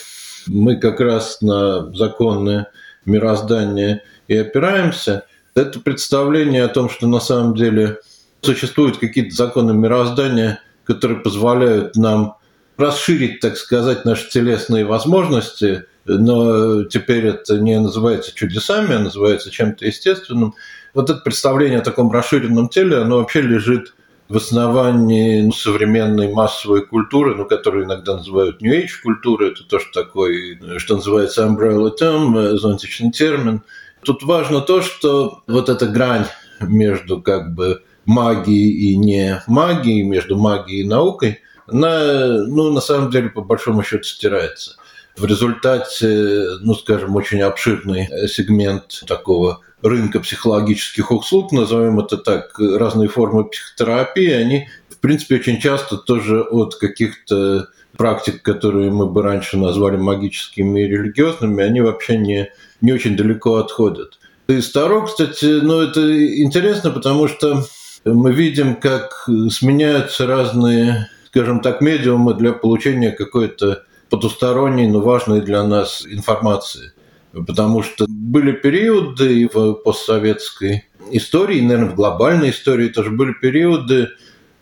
мы 0.47 0.75
как 0.77 0.99
раз 0.99 1.41
на 1.41 1.93
законное 1.93 2.67
мироздание 3.05 4.03
и 4.27 4.37
опираемся. 4.37 5.25
Это 5.55 5.79
представление 5.79 6.63
о 6.63 6.69
том, 6.69 6.89
что 6.89 7.07
на 7.07 7.19
самом 7.19 7.55
деле 7.55 7.99
существуют 8.41 8.97
какие-то 8.97 9.35
законы 9.35 9.73
мироздания, 9.73 10.61
которые 10.85 11.19
позволяют 11.19 11.95
нам 11.95 12.37
расширить, 12.77 13.39
так 13.39 13.57
сказать, 13.57 14.05
наши 14.05 14.29
телесные 14.29 14.85
возможности, 14.85 15.85
но 16.05 16.83
теперь 16.85 17.27
это 17.27 17.59
не 17.59 17.79
называется 17.79 18.33
чудесами, 18.33 18.95
а 18.95 18.99
называется 18.99 19.51
чем-то 19.51 19.85
естественным. 19.85 20.55
Вот 20.93 21.09
это 21.09 21.19
представление 21.19 21.79
о 21.79 21.83
таком 21.83 22.11
расширенном 22.11 22.69
теле, 22.69 22.97
оно 22.97 23.17
вообще 23.19 23.41
лежит 23.41 23.93
в 24.29 24.37
основании 24.37 25.41
ну, 25.41 25.51
современной 25.51 26.31
массовой 26.31 26.85
культуры, 26.85 27.35
ну, 27.35 27.45
которую 27.45 27.85
иногда 27.85 28.17
называют 28.17 28.61
New 28.61 28.73
Age 28.73 29.01
культурой, 29.03 29.51
это 29.51 29.63
тоже 29.63 29.85
такой, 29.93 30.59
что 30.77 30.95
называется 30.95 31.45
umbrella 31.45 31.91
term, 31.99 32.57
зонтичный 32.57 33.11
термин. 33.11 33.61
Тут 34.03 34.23
важно 34.23 34.61
то, 34.61 34.81
что 34.81 35.43
вот 35.47 35.69
эта 35.69 35.87
грань 35.87 36.25
между 36.61 37.21
как 37.21 37.53
бы 37.53 37.83
магией 38.05 38.91
и 38.91 38.95
не 38.95 39.41
магией, 39.47 40.03
между 40.03 40.37
магией 40.37 40.83
и 40.83 40.87
наукой, 40.87 41.39
она, 41.67 42.43
ну, 42.47 42.71
на 42.71 42.81
самом 42.81 43.09
деле, 43.09 43.29
по 43.29 43.41
большому 43.41 43.83
счету 43.83 44.03
стирается. 44.03 44.75
В 45.15 45.25
результате, 45.25 46.57
ну, 46.61 46.73
скажем, 46.75 47.15
очень 47.15 47.41
обширный 47.41 48.07
сегмент 48.27 49.03
такого 49.07 49.61
рынка 49.83 50.21
психологических 50.21 51.11
услуг, 51.11 51.51
назовем 51.51 51.99
это 51.99 52.17
так, 52.17 52.57
разные 52.57 53.09
формы 53.09 53.43
психотерапии, 53.43 54.31
они, 54.31 54.69
в 54.89 54.97
принципе, 54.97 55.35
очень 55.35 55.59
часто 55.59 55.97
тоже 55.97 56.41
от 56.41 56.75
каких-то 56.75 57.67
практик, 57.97 58.41
которые 58.41 58.89
мы 58.91 59.05
бы 59.05 59.21
раньше 59.21 59.57
назвали 59.57 59.97
магическими 59.97 60.81
и 60.81 60.87
религиозными, 60.87 61.63
они 61.63 61.81
вообще 61.81 62.17
не, 62.17 62.49
не 62.81 62.93
очень 62.93 63.15
далеко 63.15 63.57
отходят. 63.57 64.19
И 64.47 64.61
Старо, 64.61 65.05
кстати, 65.05 65.45
ну, 65.61 65.81
это 65.81 66.01
интересно, 66.41 66.89
потому 66.89 67.27
что 67.27 67.63
мы 68.05 68.31
видим, 68.31 68.75
как 68.75 69.29
сменяются 69.49 70.25
разные, 70.25 71.09
скажем 71.27 71.59
так, 71.59 71.81
медиумы 71.81 72.33
для 72.33 72.53
получения 72.53 73.11
какой-то 73.11 73.83
потусторонней, 74.09 74.87
но 74.87 75.01
важной 75.01 75.41
для 75.41 75.63
нас 75.63 76.05
информации. 76.05 76.92
Потому 77.33 77.81
что 77.81 78.05
были 78.07 78.51
периоды 78.51 79.49
в 79.51 79.73
постсоветской 79.73 80.85
истории, 81.11 81.61
наверное, 81.61 81.89
в 81.89 81.95
глобальной 81.95 82.51
истории 82.51 82.89
тоже 82.89 83.09
были 83.09 83.33
периоды 83.33 84.09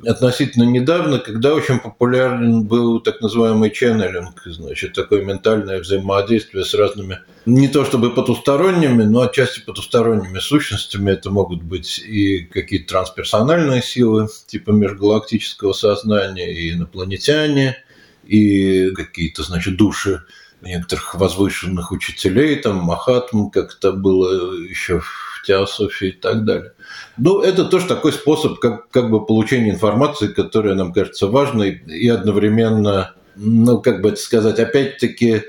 относительно 0.06 0.64
недавно, 0.64 1.20
когда 1.20 1.54
очень 1.54 1.80
популярен 1.80 2.64
был 2.64 3.02
так 3.02 3.22
называемый 3.22 3.70
ченнелинг, 3.70 4.42
значит, 4.46 4.94
такое 4.94 5.24
ментальное 5.24 5.80
взаимодействие 5.80 6.66
с 6.66 6.74
разными, 6.74 7.20
не 7.46 7.68
то 7.68 7.86
чтобы 7.86 8.10
потусторонними, 8.10 9.04
но 9.04 9.22
отчасти 9.22 9.60
потусторонними 9.60 10.40
сущностями. 10.40 11.12
Это 11.12 11.30
могут 11.30 11.62
быть 11.62 12.00
и 12.00 12.40
какие-то 12.40 12.94
трансперсональные 12.94 13.84
силы, 13.84 14.28
типа 14.48 14.72
межгалактического 14.72 15.74
сознания, 15.74 16.52
и 16.52 16.72
инопланетяне– 16.72 17.78
и 18.24 18.92
какие-то, 18.92 19.44
значит, 19.44 19.78
души 19.78 20.24
некоторых 20.62 21.16
возвышенных 21.16 21.92
учителей, 21.92 22.56
там, 22.58 22.78
Махатм, 22.78 23.50
как 23.50 23.76
это 23.78 23.92
было 23.92 24.56
еще 24.56 25.00
в 25.00 25.44
теософии 25.46 26.10
и 26.10 26.12
так 26.12 26.46
далее. 26.46 26.74
Ну, 27.18 27.42
это 27.42 27.66
тоже 27.66 27.88
такой 27.88 28.14
способ 28.14 28.60
как, 28.60 28.90
как 28.90 29.10
бы 29.10 29.26
получения 29.26 29.72
информации, 29.72 30.28
которая 30.28 30.76
нам 30.76 30.94
кажется 30.94 31.28
важной 31.28 31.82
и 31.88 32.08
одновременно, 32.08 33.14
ну, 33.36 33.82
как 33.82 34.02
бы 34.02 34.10
это 34.10 34.20
сказать, 34.20 34.60
опять-таки, 34.60 35.44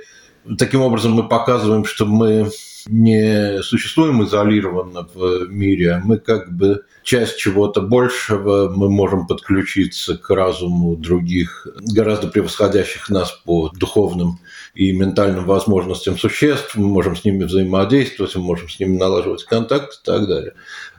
таким 0.59 0.81
образом 0.81 1.13
мы 1.13 1.29
показываем, 1.29 1.85
что 1.85 2.07
мы 2.07 2.51
не 2.87 3.63
существуем 3.63 4.25
изолированно 4.25 5.07
в 5.15 5.47
мире, 5.49 5.93
а 5.93 6.01
мы 6.03 6.19
как 6.19 6.53
бы 6.53 6.85
часть 7.03 7.39
чего-то 7.39 7.81
большего, 7.81 8.73
мы 8.75 8.91
можем 8.91 9.27
подключиться 9.27 10.17
к 10.17 10.31
разуму 10.31 10.97
других, 10.97 11.67
гораздо 11.81 12.29
превосходящих 12.29 13.09
нас 13.09 13.31
по 13.45 13.71
духовным 13.75 14.39
и 14.75 14.93
ментальным 14.93 15.45
возможностям 15.45 16.19
существ, 16.19 16.77
мы 16.77 16.89
можем 16.89 17.15
с 17.15 17.25
ними 17.25 17.45
взаимодействовать, 17.45 18.35
мы 18.37 18.43
можем 18.43 18.69
с 18.69 18.81
ними 18.81 18.97
налаживать 18.97 19.45
контакт 19.45 20.01
и 20.03 20.05
так 20.05 20.27
далее. 20.27 20.55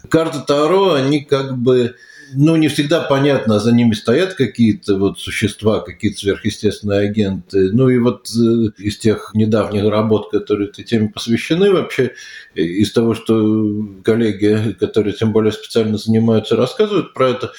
Карты 0.09 0.39
Таро, 0.45 0.93
они 0.93 1.21
как 1.21 1.57
бы 1.57 1.95
ну, 2.35 2.55
не 2.55 2.67
всегда 2.67 3.01
понятно, 3.01 3.59
за 3.59 3.71
ними 3.71 3.93
стоят 3.93 4.33
какие-то 4.33 4.97
вот 4.97 5.19
существа, 5.19 5.81
какие-то 5.81 6.19
сверхъестественные 6.19 7.09
агенты. 7.09 7.71
Ну 7.71 7.89
и 7.89 7.97
вот 7.97 8.29
э, 8.29 8.71
из 8.77 8.97
тех 8.97 9.31
недавних 9.33 9.89
работ, 9.89 10.31
которые 10.31 10.69
этой 10.69 10.83
теме 10.83 11.09
посвящены, 11.09 11.71
вообще 11.71 12.13
из 12.55 12.91
того, 12.91 13.13
что 13.13 13.85
коллеги, 14.03 14.75
которые 14.79 15.13
тем 15.13 15.31
более 15.31 15.51
специально 15.51 15.97
занимаются, 15.97 16.55
рассказывают 16.55 17.13
про 17.13 17.29
это, 17.29 17.53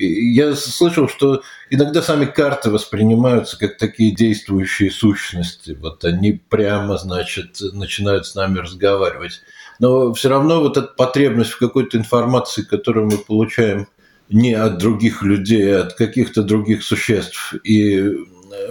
я 0.00 0.54
слышал, 0.54 1.08
что 1.08 1.42
иногда 1.70 2.02
сами 2.02 2.24
карты 2.24 2.70
воспринимаются 2.70 3.58
как 3.58 3.76
такие 3.76 4.14
действующие 4.14 4.90
сущности. 4.90 5.76
Вот 5.80 6.04
они 6.04 6.32
прямо, 6.32 6.98
значит, 6.98 7.58
начинают 7.72 8.26
с 8.26 8.34
нами 8.34 8.58
разговаривать. 8.58 9.42
Но 9.78 10.12
все 10.12 10.28
равно 10.28 10.60
вот 10.60 10.76
эта 10.76 10.88
потребность 10.88 11.52
в 11.52 11.58
какой-то 11.58 11.96
информации, 11.96 12.62
которую 12.62 13.06
мы 13.06 13.18
получаем 13.18 13.88
не 14.28 14.54
от 14.54 14.78
других 14.78 15.22
людей, 15.22 15.76
а 15.76 15.82
от 15.82 15.94
каких-то 15.94 16.42
других 16.42 16.82
существ. 16.82 17.54
И, 17.64 18.16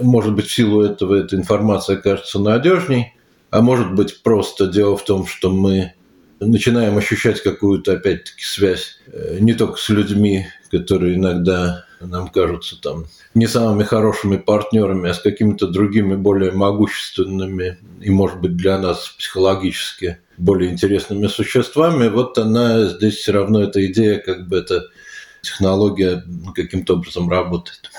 может 0.00 0.34
быть, 0.34 0.46
в 0.46 0.54
силу 0.54 0.82
этого 0.82 1.16
эта 1.16 1.36
информация 1.36 1.96
кажется 1.96 2.38
надежней, 2.38 3.14
а 3.50 3.60
может 3.60 3.94
быть, 3.94 4.22
просто 4.22 4.66
дело 4.66 4.96
в 4.96 5.04
том, 5.04 5.26
что 5.26 5.50
мы 5.50 5.92
начинаем 6.40 6.96
ощущать 6.98 7.42
какую-то, 7.42 7.92
опять-таки, 7.92 8.42
связь 8.42 8.98
э, 9.06 9.38
не 9.40 9.54
только 9.54 9.76
с 9.76 9.88
людьми, 9.88 10.46
которые 10.70 11.16
иногда 11.16 11.84
нам 12.00 12.28
кажутся 12.28 12.80
там 12.80 13.06
не 13.34 13.46
самыми 13.46 13.84
хорошими 13.84 14.36
партнерами, 14.36 15.10
а 15.10 15.14
с 15.14 15.20
какими-то 15.20 15.66
другими 15.66 16.16
более 16.16 16.52
могущественными 16.52 17.78
и, 18.00 18.10
может 18.10 18.40
быть, 18.40 18.56
для 18.56 18.78
нас 18.78 19.08
психологически 19.18 20.18
более 20.38 20.70
интересными 20.70 21.26
существами, 21.26 22.08
вот 22.08 22.38
она 22.38 22.86
здесь 22.86 23.16
все 23.16 23.32
равно 23.32 23.62
эта 23.62 23.84
идея, 23.86 24.18
как 24.18 24.48
бы 24.48 24.56
эта 24.56 24.84
технология 25.42 26.24
каким-то 26.54 26.94
образом 26.94 27.28
работает. 27.28 27.90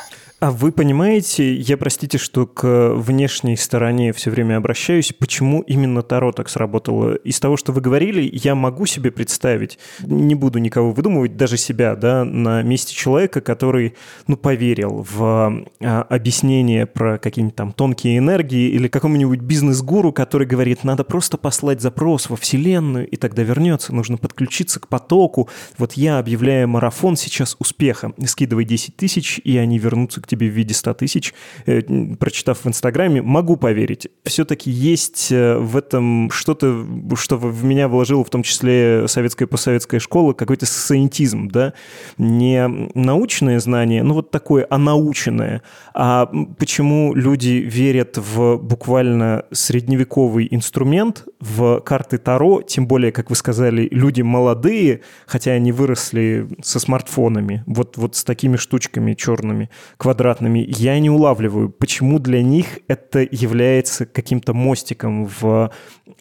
А 0.41 0.49
вы 0.49 0.71
понимаете, 0.71 1.53
я, 1.53 1.77
простите, 1.77 2.17
что 2.17 2.47
к 2.47 2.95
внешней 2.95 3.55
стороне 3.55 4.11
все 4.11 4.31
время 4.31 4.57
обращаюсь, 4.57 5.13
почему 5.13 5.61
именно 5.61 6.01
Таро 6.01 6.31
так 6.31 6.49
сработало? 6.49 7.13
Из 7.13 7.39
того, 7.39 7.57
что 7.57 7.71
вы 7.71 7.79
говорили, 7.79 8.27
я 8.33 8.55
могу 8.55 8.87
себе 8.87 9.11
представить, 9.11 9.77
не 9.99 10.33
буду 10.33 10.57
никого 10.57 10.93
выдумывать, 10.93 11.37
даже 11.37 11.57
себя, 11.57 11.95
да, 11.95 12.25
на 12.25 12.63
месте 12.63 12.95
человека, 12.95 13.39
который, 13.39 13.93
ну, 14.25 14.35
поверил 14.35 15.05
в 15.07 15.63
а, 15.79 16.01
объяснение 16.09 16.87
про 16.87 17.19
какие-нибудь 17.19 17.55
там 17.55 17.71
тонкие 17.71 18.17
энергии 18.17 18.69
или 18.69 18.87
какому-нибудь 18.87 19.41
бизнес-гуру, 19.41 20.11
который 20.11 20.47
говорит, 20.47 20.83
надо 20.83 21.03
просто 21.03 21.37
послать 21.37 21.81
запрос 21.81 22.31
во 22.31 22.35
Вселенную, 22.35 23.07
и 23.07 23.15
тогда 23.15 23.43
вернется, 23.43 23.93
нужно 23.93 24.17
подключиться 24.17 24.79
к 24.79 24.87
потоку. 24.87 25.49
Вот 25.77 25.93
я 25.93 26.17
объявляю 26.17 26.67
марафон 26.67 27.15
сейчас 27.15 27.55
успеха, 27.59 28.13
скидывай 28.25 28.65
10 28.65 28.97
тысяч, 28.97 29.39
и 29.43 29.55
они 29.57 29.77
вернутся 29.77 30.19
к 30.19 30.30
тебе 30.31 30.49
в 30.49 30.53
виде 30.53 30.73
100 30.73 30.93
тысяч, 30.93 31.33
э, 31.65 31.81
прочитав 32.19 32.63
в 32.63 32.67
Инстаграме, 32.67 33.21
могу 33.21 33.57
поверить. 33.57 34.07
Все-таки 34.23 34.71
есть 34.71 35.31
э, 35.31 35.57
в 35.57 35.75
этом 35.75 36.31
что-то, 36.31 36.85
что 37.15 37.37
в 37.37 37.63
меня 37.63 37.87
вложила 37.87 38.23
в 38.23 38.29
том 38.29 38.43
числе 38.43 39.07
советская 39.07 39.47
постсоветская 39.47 39.99
школа, 39.99 40.33
какой-то 40.33 40.65
сциентизм, 40.65 41.49
да, 41.49 41.73
не 42.17 42.67
научное 42.95 43.59
знание, 43.59 44.03
ну 44.03 44.13
вот 44.13 44.31
такое, 44.31 44.65
а 44.69 44.77
наученное. 44.77 45.61
А 45.93 46.31
почему 46.57 47.13
люди 47.13 47.63
верят 47.67 48.17
в 48.17 48.57
буквально 48.57 49.45
средневековый 49.51 50.47
инструмент, 50.49 51.25
в 51.41 51.81
карты 51.81 52.17
Таро, 52.17 52.61
тем 52.61 52.87
более, 52.87 53.11
как 53.11 53.29
вы 53.29 53.35
сказали, 53.35 53.87
люди 53.91 54.21
молодые, 54.21 55.01
хотя 55.25 55.51
они 55.51 55.71
выросли 55.71 56.47
со 56.61 56.79
смартфонами, 56.79 57.63
вот, 57.65 57.97
вот 57.97 58.15
с 58.15 58.23
такими 58.23 58.55
штучками 58.55 59.13
черными, 59.15 59.69
квадратными, 59.97 60.65
я 60.67 60.97
не 60.99 61.09
улавливаю, 61.09 61.69
почему 61.69 62.19
для 62.19 62.41
них 62.43 62.79
это 62.87 63.27
является 63.29 64.05
каким-то 64.05 64.53
мостиком 64.53 65.25
в 65.25 65.71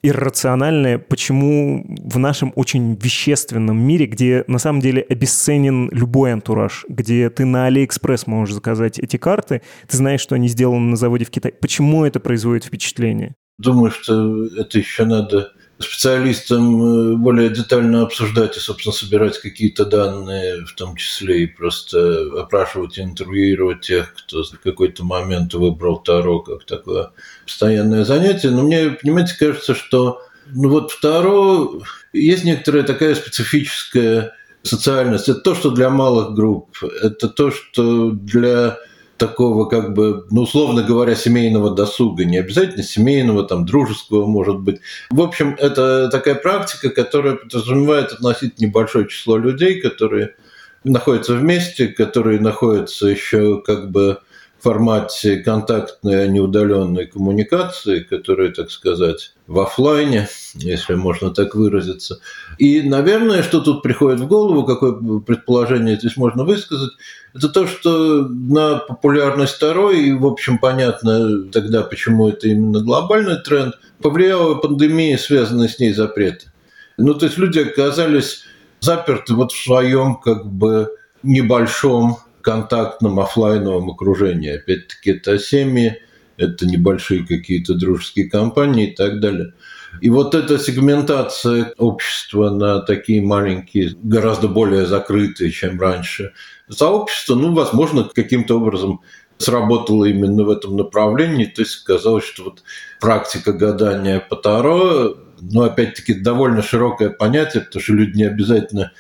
иррациональное, 0.03 0.99
почему 0.99 1.85
в 2.03 2.19
нашем 2.19 2.53
очень 2.57 2.95
вещественном 2.95 3.79
мире, 3.79 4.07
где 4.07 4.45
на 4.47 4.59
самом 4.59 4.81
деле 4.81 5.03
обесценен 5.03 5.91
любой 5.91 6.33
антураж, 6.33 6.87
где 6.89 7.29
ты 7.29 7.45
на 7.45 7.67
Алиэкспресс 7.67 8.27
можешь 8.27 8.55
заказать 8.55 8.99
эти 8.99 9.19
карты, 9.19 9.61
ты 9.87 9.97
знаешь, 9.97 10.21
что 10.21 10.35
они 10.35 10.49
сделаны 10.49 10.91
на 10.91 10.97
заводе 10.97 11.27
в 11.27 11.31
Китае. 11.31 11.53
Почему 11.61 12.05
это 12.05 12.21
производит 12.21 12.65
впечатление? 12.65 13.35
Думаю, 13.61 13.91
что 13.91 14.47
это 14.47 14.79
еще 14.79 15.05
надо 15.05 15.53
специалистам 15.79 17.13
э, 17.13 17.17
более 17.17 17.51
детально 17.51 18.03
обсуждать 18.03 18.57
и, 18.57 18.61
собственно, 18.61 18.95
собирать 18.95 19.39
какие-то 19.39 19.85
данные, 19.85 20.65
в 20.65 20.75
том 20.75 20.97
числе 20.97 21.45
и 21.45 21.47
просто 21.47 22.41
опрашивать 22.41 22.97
и 22.97 23.03
интервьюировать 23.03 23.83
тех, 23.83 24.15
кто 24.15 24.45
в 24.45 24.61
какой-то 24.61 25.05
момент 25.05 25.53
выбрал 25.53 25.99
Таро 25.99 26.41
как 26.41 26.65
такое 26.65 27.11
постоянное 27.45 28.05
занятие. 28.05 28.49
Но 28.49 28.63
мне, 28.63 28.91
понимаете, 28.91 29.37
кажется, 29.39 29.75
что 29.75 30.23
ну 30.47 30.71
вот 30.71 30.93
в 30.93 31.01
Таро 31.01 31.83
есть 32.15 32.45
некоторая 32.45 32.83
такая 32.83 33.15
специфическая 33.15 34.33
социальность. 34.63 35.29
Это 35.29 35.41
то, 35.41 35.55
что 35.55 35.71
для 35.71 35.91
малых 35.91 36.35
групп. 36.35 36.77
Это 37.03 37.29
то, 37.29 37.51
что 37.51 38.11
для 38.11 38.79
такого, 39.21 39.67
как 39.67 39.93
бы, 39.93 40.27
ну, 40.31 40.43
условно 40.43 40.83
говоря, 40.83 41.15
семейного 41.15 41.75
досуга, 41.75 42.25
не 42.25 42.39
обязательно 42.39 42.83
семейного, 42.83 43.45
там, 43.45 43.67
дружеского, 43.67 44.27
может 44.27 44.59
быть. 44.61 44.81
В 45.11 45.21
общем, 45.21 45.55
это 45.59 46.09
такая 46.09 46.35
практика, 46.35 46.89
которая 46.89 47.37
подразумевает 47.37 48.13
относительно 48.13 48.67
небольшое 48.67 49.07
число 49.07 49.37
людей, 49.37 49.81
которые 49.81 50.37
находятся 50.85 51.35
вместе, 51.35 51.89
которые 51.89 52.41
находятся 52.41 53.09
еще 53.09 53.61
как 53.61 53.91
бы 53.91 54.21
формате 54.63 55.39
контактной, 55.39 56.25
а 56.25 56.27
не 56.27 56.41
удаленной 56.41 57.07
коммуникации, 57.07 58.01
которая, 58.01 58.51
так 58.51 58.71
сказать, 58.71 59.33
в 59.47 59.59
офлайне, 59.59 60.29
если 60.55 60.95
можно 60.95 61.31
так 61.31 61.55
выразиться. 61.55 62.21
И, 62.59 62.83
наверное, 62.83 63.43
что 63.43 63.61
тут 63.61 63.83
приходит 63.83 64.21
в 64.21 64.27
голову, 64.27 64.65
какое 64.65 65.21
предположение 65.21 65.97
здесь 65.97 66.17
можно 66.17 66.45
высказать, 66.45 66.93
это 67.35 67.49
то, 67.49 67.67
что 67.67 68.27
на 68.29 68.77
популярность 68.77 69.55
второй, 69.55 70.05
и, 70.05 70.13
в 70.13 70.27
общем, 70.27 70.59
понятно 70.59 71.45
тогда, 71.51 71.83
почему 71.83 72.29
это 72.29 72.49
именно 72.49 72.81
глобальный 72.81 73.37
тренд, 73.37 73.75
повлияла 74.03 74.55
пандемия, 74.57 75.17
связанная 75.17 75.69
с 75.69 75.79
ней 75.79 75.93
запреты. 75.93 76.53
Ну, 76.97 77.15
то 77.15 77.27
есть 77.27 77.39
люди 77.39 77.61
оказались 77.61 78.45
заперты 78.81 79.35
вот 79.35 79.53
в 79.53 79.63
своем 79.63 80.17
как 80.17 80.47
бы 80.47 80.91
небольшом 81.23 82.19
контактном 82.43 83.21
офлайновом 83.21 83.91
окружении. 83.91 84.57
Опять-таки, 84.57 85.11
это 85.11 85.39
семьи, 85.39 85.99
это 86.37 86.67
небольшие 86.67 87.27
какие-то 87.27 87.75
дружеские 87.75 88.31
компании 88.31 88.91
и 88.91 88.95
так 88.95 89.21
далее. 89.21 89.53
И 90.01 90.09
вот 90.09 90.35
эта 90.35 90.59
сегментация 90.59 91.75
общества 91.77 92.51
на 92.51 92.81
такие 92.81 93.21
маленькие, 93.21 93.95
гораздо 94.03 94.49
более 94.49 94.87
закрытые, 94.87 95.51
чем 95.51 95.81
раньше, 95.81 96.33
сообщества, 96.69 97.35
ну, 97.35 97.53
возможно, 97.53 98.05
каким-то 98.05 98.57
образом 98.59 99.01
сработало 99.39 100.05
именно 100.05 100.45
в 100.45 100.51
этом 100.51 100.77
направлении. 100.77 101.47
То 101.47 101.63
есть 101.63 101.83
казалось, 101.85 102.25
что 102.25 102.45
вот 102.45 102.63
практика 103.01 103.53
гадания 103.53 104.21
по 104.21 104.37
Таро, 104.37 105.17
ну, 105.41 105.63
опять-таки, 105.63 106.15
довольно 106.15 106.63
широкое 106.63 107.11
понятие, 107.11 107.63
потому 107.63 107.83
что 107.83 107.95
люди 107.95 108.17
не 108.17 108.25
обязательно 108.25 108.93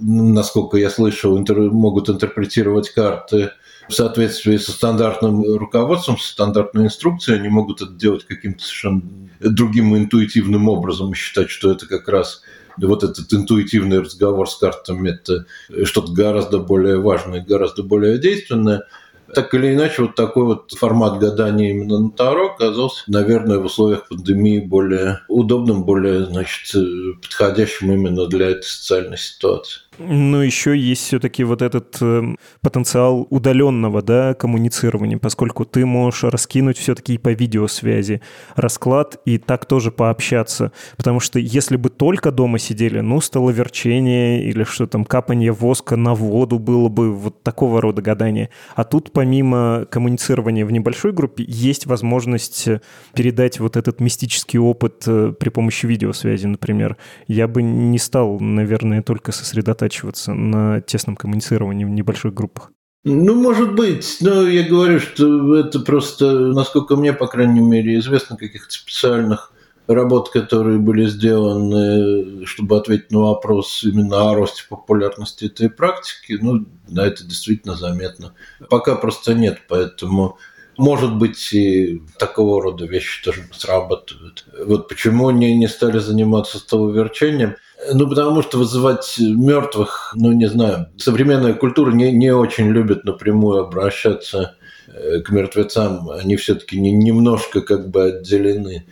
насколько 0.00 0.76
я 0.76 0.90
слышал, 0.90 1.38
интер, 1.38 1.58
могут 1.70 2.08
интерпретировать 2.08 2.90
карты 2.90 3.50
в 3.88 3.92
соответствии 3.92 4.56
со 4.56 4.72
стандартным 4.72 5.42
руководством, 5.56 6.18
со 6.18 6.32
стандартной 6.32 6.86
инструкцией, 6.86 7.38
они 7.38 7.48
могут 7.48 7.82
это 7.82 7.92
делать 7.92 8.24
каким-то 8.24 8.62
совершенно 8.62 9.02
другим 9.40 9.96
интуитивным 9.96 10.68
образом 10.68 11.12
и 11.12 11.14
считать, 11.14 11.50
что 11.50 11.70
это 11.70 11.86
как 11.86 12.08
раз 12.08 12.42
вот 12.76 13.04
этот 13.04 13.32
интуитивный 13.32 14.00
разговор 14.00 14.48
с 14.48 14.56
картами– 14.56 15.10
это 15.10 15.46
что-то 15.84 16.12
гораздо 16.12 16.58
более 16.58 16.98
важное, 16.98 17.44
гораздо 17.44 17.82
более 17.82 18.18
действенное– 18.18 18.84
так 19.34 19.54
или 19.54 19.74
иначе, 19.74 20.02
вот 20.02 20.14
такой 20.14 20.44
вот 20.44 20.72
формат 20.72 21.18
гадания 21.18 21.70
именно 21.70 21.98
на 21.98 22.10
Таро 22.10 22.52
оказался, 22.52 23.02
наверное, 23.08 23.58
в 23.58 23.64
условиях 23.64 24.08
пандемии 24.08 24.60
более 24.60 25.20
удобным, 25.28 25.84
более, 25.84 26.26
значит, 26.26 26.74
подходящим 27.22 27.92
именно 27.92 28.26
для 28.26 28.50
этой 28.50 28.64
социальной 28.64 29.18
ситуации. 29.18 29.80
Но 29.98 30.42
еще 30.42 30.76
есть 30.76 31.02
все-таки 31.02 31.44
вот 31.44 31.62
этот 31.62 31.96
э, 32.00 32.34
потенциал 32.60 33.26
удаленного 33.30 34.02
да, 34.02 34.34
коммуницирования, 34.34 35.18
поскольку 35.18 35.64
ты 35.64 35.86
можешь 35.86 36.24
раскинуть 36.24 36.78
все-таки 36.78 37.14
и 37.14 37.18
по 37.18 37.32
видеосвязи 37.32 38.20
расклад 38.56 39.20
и 39.24 39.38
так 39.38 39.66
тоже 39.66 39.92
пообщаться. 39.92 40.72
Потому 40.96 41.20
что 41.20 41.38
если 41.38 41.76
бы 41.76 41.90
только 41.90 42.32
дома 42.32 42.58
сидели, 42.58 43.00
ну, 43.00 43.20
столоверчение 43.20 44.44
или 44.44 44.64
что 44.64 44.86
там, 44.86 45.04
капание 45.04 45.52
воска 45.52 45.94
на 45.96 46.14
воду 46.14 46.58
было 46.58 46.88
бы 46.88 47.12
вот 47.12 47.42
такого 47.42 47.80
рода 47.80 48.02
гадания. 48.02 48.50
А 48.74 48.82
тут 48.82 49.12
помимо 49.12 49.86
коммуницирования 49.90 50.66
в 50.66 50.72
небольшой 50.72 51.12
группе 51.12 51.44
есть 51.46 51.86
возможность 51.86 52.68
передать 53.14 53.60
вот 53.60 53.76
этот 53.76 54.00
мистический 54.00 54.58
опыт 54.58 55.04
э, 55.06 55.32
при 55.38 55.50
помощи 55.50 55.86
видеосвязи, 55.86 56.46
например. 56.46 56.96
Я 57.28 57.46
бы 57.46 57.62
не 57.62 57.98
стал, 57.98 58.40
наверное, 58.40 59.00
только 59.02 59.30
сосредотачиваться 59.30 59.83
сосредотачиваться 59.84 60.34
на 60.34 60.80
тесном 60.80 61.16
коммуницировании 61.16 61.84
в 61.84 61.90
небольших 61.90 62.34
группах? 62.34 62.70
Ну, 63.04 63.34
может 63.34 63.74
быть, 63.74 64.16
но 64.20 64.48
я 64.48 64.66
говорю, 64.66 64.98
что 64.98 65.56
это 65.56 65.80
просто, 65.80 66.30
насколько 66.30 66.96
мне, 66.96 67.12
по 67.12 67.26
крайней 67.26 67.60
мере, 67.60 67.98
известно 67.98 68.36
каких-то 68.36 68.72
специальных 68.72 69.52
работ, 69.86 70.30
которые 70.30 70.78
были 70.78 71.06
сделаны, 71.06 72.46
чтобы 72.46 72.78
ответить 72.78 73.10
на 73.10 73.20
вопрос 73.20 73.84
именно 73.84 74.30
о 74.30 74.34
росте 74.34 74.62
популярности 74.70 75.44
этой 75.44 75.68
практики, 75.68 76.38
ну, 76.40 76.64
да, 76.88 77.06
это 77.06 77.24
действительно 77.24 77.74
заметно. 77.74 78.32
Пока 78.70 78.96
просто 78.96 79.34
нет, 79.34 79.58
поэтому 79.68 80.38
может 80.76 81.16
быть, 81.16 81.52
и 81.52 82.02
такого 82.18 82.62
рода 82.62 82.86
вещи 82.86 83.22
тоже 83.22 83.46
срабатывают. 83.52 84.44
Вот 84.66 84.88
почему 84.88 85.28
они 85.28 85.54
не 85.54 85.68
стали 85.68 85.98
заниматься 85.98 86.58
столоверчением? 86.58 87.54
Ну, 87.92 88.08
потому 88.08 88.42
что 88.42 88.58
вызывать 88.58 89.16
мертвых, 89.18 90.14
ну, 90.16 90.32
не 90.32 90.46
знаю, 90.46 90.88
современная 90.96 91.54
культура 91.54 91.92
не, 91.92 92.12
не 92.12 92.32
очень 92.32 92.68
любит 92.70 93.04
напрямую 93.04 93.60
обращаться 93.60 94.56
э, 94.86 95.20
к 95.20 95.30
мертвецам. 95.30 96.10
Они 96.10 96.36
все-таки 96.36 96.80
не, 96.80 96.92
немножко 96.92 97.60
как 97.60 97.90
бы 97.90 98.04
отделены. 98.04 98.86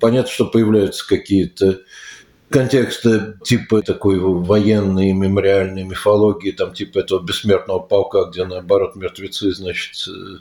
Понятно, 0.00 0.30
что 0.30 0.46
появляются 0.46 1.06
какие-то 1.06 1.80
контекста 2.52 3.38
типа 3.42 3.82
такой 3.82 4.18
военной 4.18 5.12
мемориальной 5.12 5.84
мифологии, 5.84 6.52
там 6.52 6.72
типа 6.72 7.00
этого 7.00 7.22
бессмертного 7.22 7.80
полка, 7.80 8.24
где 8.30 8.44
наоборот 8.44 8.94
мертвецы, 8.94 9.52
значит, 9.52 9.92
э, 10.08 10.38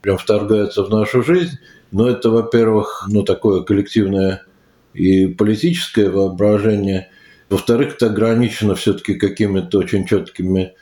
прям 0.00 0.18
вторгаются 0.18 0.82
в 0.82 0.90
нашу 0.90 1.22
жизнь. 1.22 1.58
Но 1.90 2.08
это, 2.08 2.30
во-первых, 2.30 3.06
ну 3.08 3.22
такое 3.22 3.62
коллективное 3.62 4.44
и 4.94 5.26
политическое 5.26 6.10
воображение. 6.10 7.08
Во-вторых, 7.52 7.96
это 7.96 8.06
ограничено 8.06 8.74
все-таки 8.74 9.12
какими-то 9.12 9.80
очень 9.80 10.06
четкими 10.06 10.72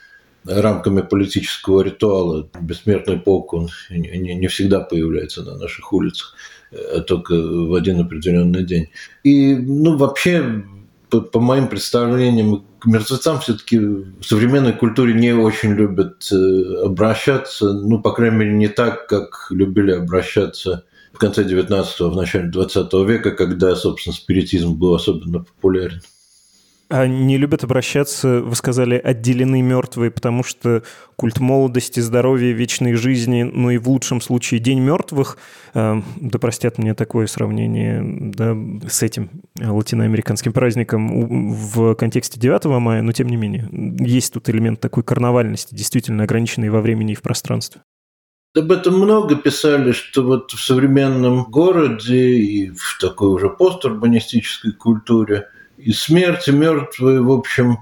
рамками 0.44 1.00
политического 1.00 1.82
ритуала. 1.82 2.48
Бессмертный 2.60 3.18
полк, 3.18 3.54
он 3.54 3.70
не, 3.90 4.36
не 4.36 4.46
всегда 4.46 4.78
появляется 4.78 5.42
на 5.42 5.58
наших 5.58 5.92
улицах, 5.92 6.36
а 6.70 7.00
только 7.00 7.32
в 7.34 7.74
один 7.74 8.00
определенный 8.00 8.62
день. 8.62 8.88
И, 9.24 9.56
ну, 9.56 9.96
вообще, 9.96 10.64
по, 11.08 11.20
по 11.20 11.40
моим 11.40 11.66
представлениям, 11.66 12.64
к 12.78 12.86
мертвецам 12.86 13.40
все-таки 13.40 13.76
в 13.76 14.22
современной 14.22 14.72
культуре 14.72 15.12
не 15.12 15.32
очень 15.32 15.72
любят 15.72 16.28
э, 16.30 16.84
обращаться, 16.84 17.72
ну, 17.72 18.00
по 18.00 18.12
крайней 18.12 18.36
мере, 18.36 18.52
не 18.52 18.68
так, 18.68 19.08
как 19.08 19.48
любили 19.50 19.90
обращаться 19.90 20.84
в 21.12 21.18
конце 21.18 21.42
19-го, 21.42 22.10
в 22.10 22.16
начале 22.16 22.48
20 22.48 22.92
века, 23.08 23.32
когда, 23.32 23.74
собственно, 23.74 24.14
спиритизм 24.14 24.74
был 24.74 24.94
особенно 24.94 25.40
популярен. 25.40 26.00
А 26.90 27.06
не 27.06 27.38
любят 27.38 27.62
обращаться, 27.62 28.40
вы 28.40 28.56
сказали, 28.56 28.96
отделены 28.96 29.62
мертвые, 29.62 30.10
потому 30.10 30.42
что 30.42 30.82
культ 31.14 31.38
молодости, 31.38 32.00
здоровья, 32.00 32.50
вечной 32.50 32.94
жизни, 32.94 33.44
ну 33.44 33.70
и 33.70 33.78
в 33.78 33.88
лучшем 33.88 34.20
случае 34.20 34.58
День 34.58 34.80
мертвых, 34.80 35.38
э, 35.72 36.02
да 36.16 36.38
простят 36.40 36.78
мне 36.78 36.94
такое 36.94 37.28
сравнение 37.28 38.02
да, 38.02 38.56
с 38.88 39.04
этим 39.04 39.30
латиноамериканским 39.56 40.52
праздником 40.52 41.52
в 41.52 41.94
контексте 41.94 42.40
9 42.40 42.64
мая, 42.80 43.02
но 43.02 43.12
тем 43.12 43.28
не 43.28 43.36
менее, 43.36 43.68
есть 44.00 44.32
тут 44.32 44.48
элемент 44.48 44.80
такой 44.80 45.04
карнавальности, 45.04 45.72
действительно 45.72 46.24
ограниченный 46.24 46.70
во 46.70 46.80
времени 46.80 47.12
и 47.12 47.14
в 47.16 47.22
пространстве. 47.22 47.82
Об 48.56 48.72
этом 48.72 48.98
много 48.98 49.36
писали, 49.36 49.92
что 49.92 50.24
вот 50.24 50.50
в 50.50 50.60
современном 50.60 51.44
городе 51.44 52.30
и 52.30 52.70
в 52.70 52.98
такой 53.00 53.28
уже 53.28 53.48
постурбанистической 53.48 54.72
культуре– 54.72 55.46
и 55.84 55.92
смерть, 55.92 56.48
и 56.48 56.52
мертвые, 56.52 57.20
в 57.20 57.30
общем, 57.30 57.78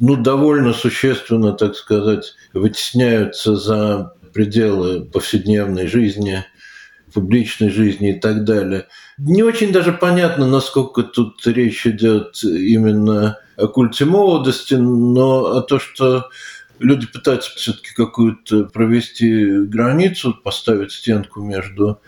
ну, 0.00 0.16
довольно 0.16 0.72
существенно, 0.72 1.52
так 1.52 1.76
сказать, 1.76 2.34
вытесняются 2.52 3.56
за 3.56 4.14
пределы 4.32 5.04
повседневной 5.04 5.86
жизни, 5.86 6.44
публичной 7.12 7.70
жизни 7.70 8.16
и 8.16 8.20
так 8.20 8.44
далее. 8.44 8.86
Не 9.18 9.42
очень 9.42 9.72
даже 9.72 9.92
понятно, 9.92 10.46
насколько 10.46 11.02
тут 11.02 11.46
речь 11.46 11.86
идет 11.86 12.42
именно 12.42 13.38
о 13.56 13.66
культе 13.66 14.04
молодости, 14.04 14.74
но 14.74 15.56
о 15.56 15.62
том, 15.62 15.80
что 15.80 16.28
люди 16.80 17.06
пытаются 17.06 17.50
все-таки 17.54 17.90
какую-то 17.94 18.64
провести 18.64 19.66
границу, 19.66 20.34
поставить 20.34 20.92
стенку 20.92 21.42
между 21.42 22.00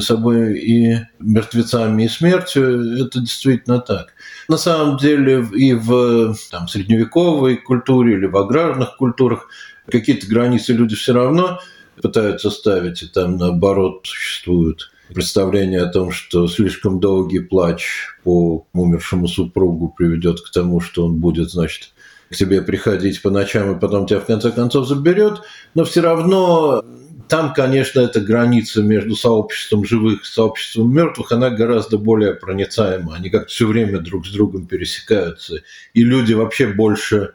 собой 0.00 0.58
и 0.58 0.98
мертвецами 1.18 2.04
и 2.04 2.08
смертью, 2.08 3.04
это 3.04 3.20
действительно 3.20 3.80
так. 3.80 4.14
На 4.48 4.56
самом 4.56 4.96
деле 4.96 5.46
и 5.52 5.74
в 5.74 6.34
там, 6.50 6.68
средневековой 6.68 7.56
культуре 7.56 8.14
или 8.14 8.26
в 8.26 8.36
аграрных 8.36 8.96
культурах 8.96 9.48
какие-то 9.90 10.26
границы 10.28 10.72
люди 10.72 10.94
все 10.94 11.12
равно 11.12 11.58
пытаются 12.00 12.50
ставить, 12.50 13.02
и 13.02 13.08
там 13.08 13.36
наоборот 13.36 14.06
существуют 14.06 14.92
представление 15.12 15.82
о 15.82 15.90
том, 15.90 16.12
что 16.12 16.46
слишком 16.46 17.00
долгий 17.00 17.40
плач 17.40 18.06
по 18.22 18.64
умершему 18.72 19.26
супругу 19.26 19.88
приведет 19.88 20.40
к 20.40 20.50
тому, 20.50 20.80
что 20.80 21.06
он 21.06 21.16
будет, 21.16 21.50
значит, 21.50 21.90
к 22.30 22.36
тебе 22.36 22.62
приходить 22.62 23.22
по 23.22 23.30
ночам 23.30 23.76
и 23.76 23.80
потом 23.80 24.06
тебя 24.06 24.20
в 24.20 24.26
конце 24.26 24.52
концов 24.52 24.86
заберет, 24.86 25.42
но 25.74 25.84
все 25.84 26.00
равно 26.00 26.84
там, 27.28 27.52
конечно, 27.52 28.00
эта 28.00 28.20
граница 28.20 28.82
между 28.82 29.14
сообществом 29.14 29.84
живых 29.84 30.22
и 30.22 30.26
сообществом 30.26 30.92
мертвых, 30.92 31.32
она 31.32 31.50
гораздо 31.50 31.96
более 31.96 32.34
проницаема. 32.34 33.14
Они 33.14 33.30
как-то 33.30 33.48
все 33.48 33.66
время 33.66 34.00
друг 34.00 34.26
с 34.26 34.32
другом 34.32 34.66
пересекаются. 34.66 35.62
И 35.94 36.02
люди 36.02 36.32
вообще 36.32 36.66
больше 36.66 37.34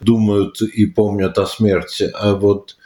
думают 0.00 0.60
и 0.60 0.84
помнят 0.84 1.38
о 1.38 1.46
смерти. 1.46 2.10
А 2.12 2.34
вот 2.34 2.76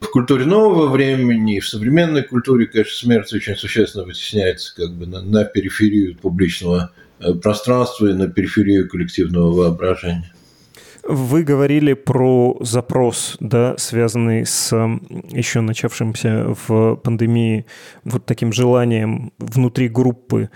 в 0.00 0.08
культуре 0.08 0.46
нового 0.46 0.88
времени, 0.88 1.60
в 1.60 1.68
современной 1.68 2.22
культуре, 2.22 2.66
конечно, 2.66 2.94
смерть 2.94 3.32
очень 3.34 3.56
существенно 3.56 4.04
вытесняется 4.04 4.74
как 4.74 4.94
бы 4.94 5.06
на, 5.06 5.20
на 5.20 5.44
периферию 5.44 6.16
публичного 6.16 6.92
э, 7.18 7.34
пространства 7.34 8.06
и 8.06 8.14
на 8.14 8.28
периферию 8.28 8.88
коллективного 8.88 9.52
воображения. 9.52 10.32
Вы 11.12 11.42
говорили 11.42 11.94
про 11.94 12.56
запрос, 12.60 13.36
да, 13.40 13.74
связанный 13.78 14.46
с 14.46 14.70
еще 15.32 15.60
начавшимся 15.60 16.54
в 16.68 16.94
пандемии 17.02 17.66
вот 18.04 18.26
таким 18.26 18.52
желанием 18.52 19.32
внутри 19.38 19.88
группы 19.88 20.50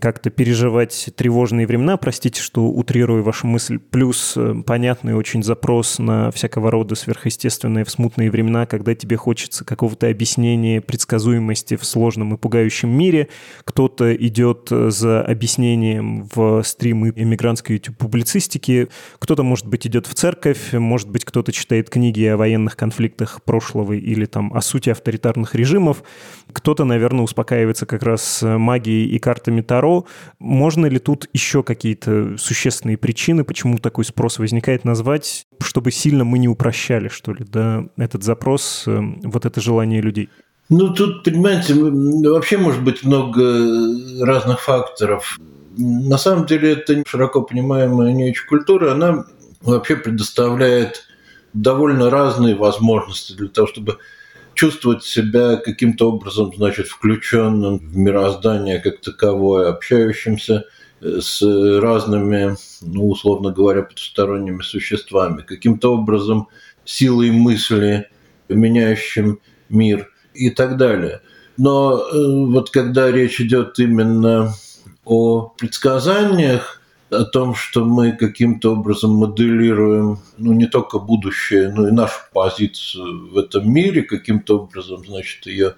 как-то 0.00 0.30
переживать 0.30 1.10
тревожные 1.14 1.64
времена. 1.64 1.96
Простите, 1.96 2.42
что 2.42 2.66
утрирую 2.66 3.22
вашу 3.22 3.46
мысль. 3.46 3.78
Плюс 3.78 4.34
э, 4.36 4.56
понятный 4.66 5.14
очень 5.14 5.44
запрос 5.44 6.00
на 6.00 6.32
всякого 6.32 6.72
рода 6.72 6.96
сверхъестественные 6.96 7.84
в 7.84 7.90
смутные 7.90 8.32
времена, 8.32 8.66
когда 8.66 8.96
тебе 8.96 9.16
хочется 9.16 9.64
какого-то 9.64 10.08
объяснения, 10.08 10.80
предсказуемости 10.80 11.76
в 11.76 11.84
сложном 11.84 12.34
и 12.34 12.36
пугающем 12.36 12.90
мире. 12.90 13.28
Кто-то 13.62 14.12
идет 14.16 14.70
за 14.70 15.22
объяснением 15.22 16.28
в 16.34 16.64
стримы 16.64 17.12
иммигрантской 17.14 17.76
YouTube-публицистики, 17.76 18.88
кто-то, 19.20 19.44
может 19.44 19.68
быть, 19.68 19.86
идет 19.86 19.99
в 20.06 20.14
церковь, 20.14 20.72
может 20.72 21.08
быть, 21.08 21.24
кто-то 21.24 21.52
читает 21.52 21.90
книги 21.90 22.24
о 22.24 22.36
военных 22.36 22.76
конфликтах 22.76 23.42
прошлого 23.42 23.92
или 23.92 24.26
там 24.26 24.52
о 24.54 24.60
сути 24.60 24.90
авторитарных 24.90 25.54
режимов, 25.54 26.02
кто-то, 26.52 26.84
наверное, 26.84 27.24
успокаивается 27.24 27.86
как 27.86 28.02
раз 28.02 28.40
магией 28.42 29.08
и 29.08 29.18
картами 29.18 29.60
Таро. 29.60 30.06
Можно 30.38 30.86
ли 30.86 30.98
тут 30.98 31.28
еще 31.32 31.62
какие-то 31.62 32.36
существенные 32.38 32.98
причины, 32.98 33.44
почему 33.44 33.78
такой 33.78 34.04
спрос 34.04 34.38
возникает, 34.38 34.84
назвать, 34.84 35.46
чтобы 35.62 35.90
сильно 35.90 36.24
мы 36.24 36.38
не 36.38 36.48
упрощали, 36.48 37.08
что 37.08 37.32
ли, 37.32 37.44
да, 37.44 37.84
этот 37.96 38.22
запрос, 38.22 38.84
э, 38.86 39.00
вот 39.22 39.46
это 39.46 39.60
желание 39.60 40.00
людей? 40.00 40.28
Ну, 40.68 40.94
тут, 40.94 41.24
понимаете, 41.24 41.74
вообще 41.74 42.56
может 42.56 42.82
быть 42.84 43.04
много 43.04 44.24
разных 44.24 44.60
факторов. 44.60 45.38
На 45.76 46.16
самом 46.16 46.46
деле, 46.46 46.72
это 46.72 47.02
широко 47.06 47.42
понимаемая 47.42 48.12
не 48.12 48.30
очень 48.30 48.46
культура, 48.46 48.92
она 48.92 49.24
вообще 49.60 49.96
предоставляет 49.96 51.04
довольно 51.52 52.10
разные 52.10 52.54
возможности 52.54 53.32
для 53.32 53.48
того, 53.48 53.66
чтобы 53.66 53.98
чувствовать 54.54 55.04
себя 55.04 55.56
каким-то 55.56 56.10
образом, 56.12 56.52
значит, 56.54 56.88
включенным 56.88 57.78
в 57.78 57.96
мироздание 57.96 58.78
как 58.78 59.00
таковое, 59.00 59.68
общающимся 59.68 60.64
э, 61.00 61.20
с 61.20 61.42
разными, 61.80 62.56
ну, 62.82 63.08
условно 63.08 63.52
говоря, 63.52 63.82
потусторонними 63.82 64.62
существами, 64.62 65.42
каким-то 65.42 65.94
образом 65.94 66.48
силой 66.84 67.30
мысли, 67.30 68.10
меняющим 68.48 69.40
мир 69.68 70.10
и 70.34 70.50
так 70.50 70.76
далее. 70.76 71.20
Но 71.56 71.98
э, 71.98 72.46
вот 72.46 72.70
когда 72.70 73.10
речь 73.10 73.40
идет 73.40 73.78
именно 73.78 74.52
о 75.04 75.54
предсказаниях, 75.58 76.79
о 77.10 77.24
том, 77.24 77.54
что 77.54 77.84
мы 77.84 78.12
каким-то 78.12 78.74
образом 78.74 79.12
моделируем 79.12 80.18
ну, 80.38 80.52
не 80.52 80.66
только 80.66 80.98
будущее, 80.98 81.70
но 81.70 81.88
и 81.88 81.90
нашу 81.90 82.20
позицию 82.32 83.30
в 83.30 83.38
этом 83.38 83.70
мире, 83.72 84.02
каким-то 84.02 84.60
образом, 84.60 85.04
значит, 85.06 85.46
ее 85.46 85.74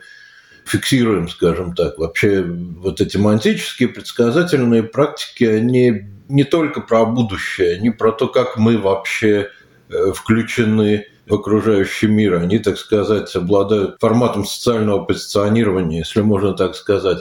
фиксируем, 0.64 1.28
скажем 1.28 1.74
так. 1.74 1.98
Вообще 1.98 2.42
вот 2.42 3.00
эти 3.00 3.16
антические 3.16 3.88
предсказательные 3.88 4.82
практики, 4.82 5.44
они 5.44 6.06
не 6.28 6.44
только 6.44 6.80
про 6.80 7.04
будущее, 7.04 7.76
они 7.76 7.90
про 7.90 8.12
то, 8.12 8.28
как 8.28 8.56
мы 8.56 8.78
вообще 8.78 9.48
э, 9.88 10.12
включены 10.14 11.06
в 11.26 11.34
окружающий 11.34 12.08
мир. 12.08 12.34
Они, 12.34 12.58
так 12.58 12.78
сказать, 12.78 13.34
обладают 13.36 13.96
форматом 14.00 14.44
социального 14.44 15.04
позиционирования, 15.04 15.98
если 15.98 16.20
можно 16.20 16.52
так 16.54 16.74
сказать. 16.74 17.18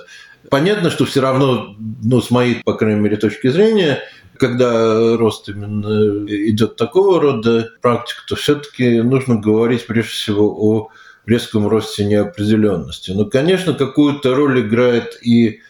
Понятно, 0.49 0.89
что 0.89 1.05
все 1.05 1.21
равно, 1.21 1.75
ну, 2.03 2.21
с 2.21 2.31
моей, 2.31 2.61
по 2.63 2.73
крайней 2.73 2.99
мере, 2.99 3.17
точки 3.17 3.47
зрения, 3.49 3.99
когда 4.37 5.15
рост 5.17 5.47
именно 5.49 6.25
идет 6.27 6.75
такого 6.75 7.21
рода 7.21 7.69
практик, 7.81 8.23
то 8.27 8.35
все-таки 8.35 9.01
нужно 9.01 9.35
говорить 9.35 9.85
прежде 9.85 10.11
всего 10.11 10.55
о 10.59 10.89
резком 11.25 11.67
росте 11.67 12.05
неопределенности. 12.05 13.11
Но, 13.11 13.25
конечно, 13.25 13.73
какую-то 13.73 14.35
роль 14.35 14.61
играет 14.61 15.19
и 15.21 15.61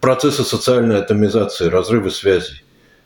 процессы 0.00 0.44
социальной 0.44 0.98
атомизации, 0.98 1.66
разрывы 1.66 2.10
связей. 2.10 2.62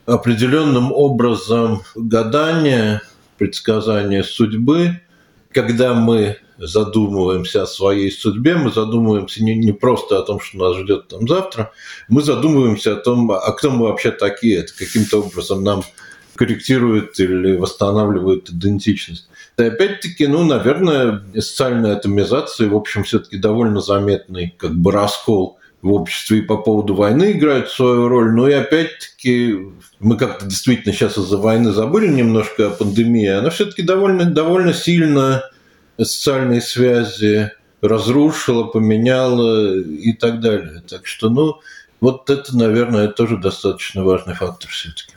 Определенным 0.07 0.93
образом 0.93 1.83
гадание, 1.95 3.01
предсказание 3.39 4.23
судьбы, 4.25 5.01
когда 5.53 5.95
мы 5.95 6.39
задумываемся 6.59 7.63
о 7.63 7.67
своей 7.67 8.11
судьбе, 8.11 8.57
мы 8.57 8.71
задумываемся 8.71 9.43
не, 9.43 9.55
не 9.55 9.73
просто 9.73 10.19
о 10.19 10.23
том, 10.23 10.41
что 10.41 10.59
нас 10.59 10.77
ждет 10.77 11.09
там 11.09 11.27
завтра, 11.27 11.73
мы 12.09 12.23
задумываемся 12.23 12.95
о 12.95 12.97
том, 12.97 13.31
а 13.31 13.53
кто 13.53 13.71
мы 13.71 13.87
вообще 13.87 14.11
такие, 14.11 14.59
это 14.59 14.77
каким-то 14.77 15.23
образом 15.23 15.65
нам 15.65 15.83
корректирует 16.37 17.19
или 17.21 17.57
восстанавливает 17.57 18.51
идентичность. 18.51 19.29
И 19.57 19.63
опять-таки, 19.63 20.27
ну, 20.27 20.45
наверное, 20.45 21.23
социальная 21.35 21.97
атомизация, 21.97 22.69
в 22.69 22.75
общем, 22.75 23.05
все-таки 23.05 23.39
довольно 23.39 23.81
заметный 23.81 24.55
как 24.59 24.75
бы 24.75 24.91
раскол 24.91 25.59
в 25.81 25.93
обществе 25.93 26.39
и 26.39 26.43
по 26.43 26.57
поводу 26.57 26.95
войны 26.95 27.33
играет 27.33 27.69
свою 27.69 28.09
роль. 28.09 28.33
Но 28.33 28.49
и 28.49 28.55
опять-таки 28.55 29.59
мы 30.01 30.17
как-то 30.17 30.47
действительно 30.47 30.93
сейчас 30.93 31.19
из-за 31.19 31.37
войны 31.37 31.73
забыли 31.73 32.09
немножко 32.09 32.69
о 32.69 32.71
пандемии. 32.71 33.29
Она 33.29 33.51
все-таки 33.51 33.83
довольно, 33.83 34.25
довольно 34.25 34.73
сильно 34.73 35.45
социальные 35.99 36.61
связи 36.61 37.53
разрушила, 37.81 38.65
поменяла 38.65 39.77
и 39.77 40.13
так 40.13 40.41
далее. 40.41 40.83
Так 40.89 41.07
что, 41.07 41.29
ну, 41.29 41.61
вот 42.01 42.31
это, 42.31 42.57
наверное, 42.57 43.09
тоже 43.09 43.37
достаточно 43.37 44.05
важный 44.05 44.35
фактор 44.35 44.71
все-таки. 44.71 45.14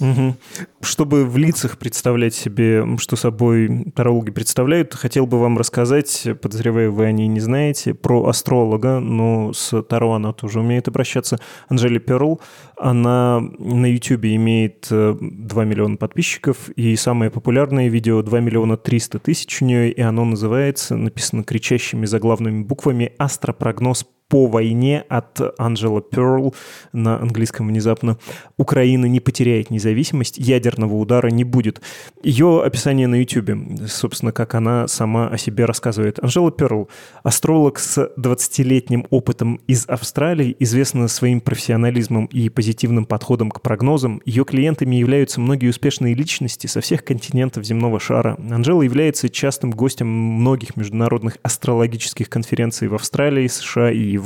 Угу. 0.00 0.36
Чтобы 0.80 1.24
в 1.24 1.36
лицах 1.36 1.78
представлять 1.78 2.34
себе, 2.34 2.84
что 2.98 3.16
собой 3.16 3.92
тарологи 3.94 4.30
представляют, 4.30 4.94
хотел 4.94 5.26
бы 5.26 5.38
вам 5.38 5.56
рассказать, 5.58 6.26
подозреваю, 6.42 6.92
вы 6.92 7.06
о 7.06 7.12
ней 7.12 7.28
не 7.28 7.40
знаете, 7.40 7.94
про 7.94 8.26
астролога, 8.26 9.00
но 9.00 9.52
с 9.52 9.82
Таро 9.82 10.14
она 10.14 10.32
тоже 10.32 10.60
умеет 10.60 10.88
обращаться, 10.88 11.38
Анжели 11.68 11.98
Перл. 11.98 12.40
Она 12.76 13.40
на 13.40 13.86
YouTube 13.86 14.24
имеет 14.24 14.88
2 14.90 15.16
э, 15.62 15.66
миллиона 15.66 15.96
подписчиков, 15.96 16.68
и 16.70 16.96
самое 16.96 17.30
популярное 17.30 17.88
видео 17.88 18.22
2 18.22 18.40
миллиона 18.40 18.76
300 18.76 19.20
тысяч 19.20 19.62
у 19.62 19.64
нее, 19.64 19.92
и 19.92 20.00
оно 20.00 20.24
называется, 20.24 20.96
написано 20.96 21.44
кричащими 21.44 22.06
заглавными 22.06 22.62
буквами 22.62 23.12
«Астропрогноз 23.18 24.06
по 24.34 24.48
войне 24.48 25.04
от 25.08 25.40
Анджела 25.60 26.02
Перл 26.02 26.56
на 26.92 27.20
английском 27.20 27.68
внезапно. 27.68 28.18
Украина 28.56 29.06
не 29.06 29.20
потеряет 29.20 29.70
независимость, 29.70 30.38
ядерного 30.38 30.94
удара 30.94 31.28
не 31.28 31.44
будет. 31.44 31.80
Ее 32.24 32.60
описание 32.64 33.06
на 33.06 33.14
YouTube, 33.14 33.86
собственно, 33.86 34.32
как 34.32 34.56
она 34.56 34.88
сама 34.88 35.28
о 35.28 35.38
себе 35.38 35.66
рассказывает. 35.66 36.18
Анжела 36.20 36.50
Перл, 36.50 36.88
астролог 37.22 37.78
с 37.78 38.10
20-летним 38.18 39.06
опытом 39.10 39.60
из 39.68 39.88
Австралии, 39.88 40.56
известна 40.58 41.06
своим 41.06 41.40
профессионализмом 41.40 42.26
и 42.26 42.48
позитивным 42.48 43.04
подходом 43.04 43.52
к 43.52 43.62
прогнозам. 43.62 44.20
Ее 44.24 44.44
клиентами 44.44 44.96
являются 44.96 45.40
многие 45.40 45.68
успешные 45.68 46.14
личности 46.14 46.66
со 46.66 46.80
всех 46.80 47.04
континентов 47.04 47.64
земного 47.64 48.00
шара. 48.00 48.36
Анжела 48.50 48.82
является 48.82 49.28
частым 49.28 49.70
гостем 49.70 50.08
многих 50.08 50.74
международных 50.74 51.38
астрологических 51.44 52.28
конференций 52.28 52.88
в 52.88 52.96
Австралии, 52.96 53.46
США 53.46 53.92
и. 53.92 54.23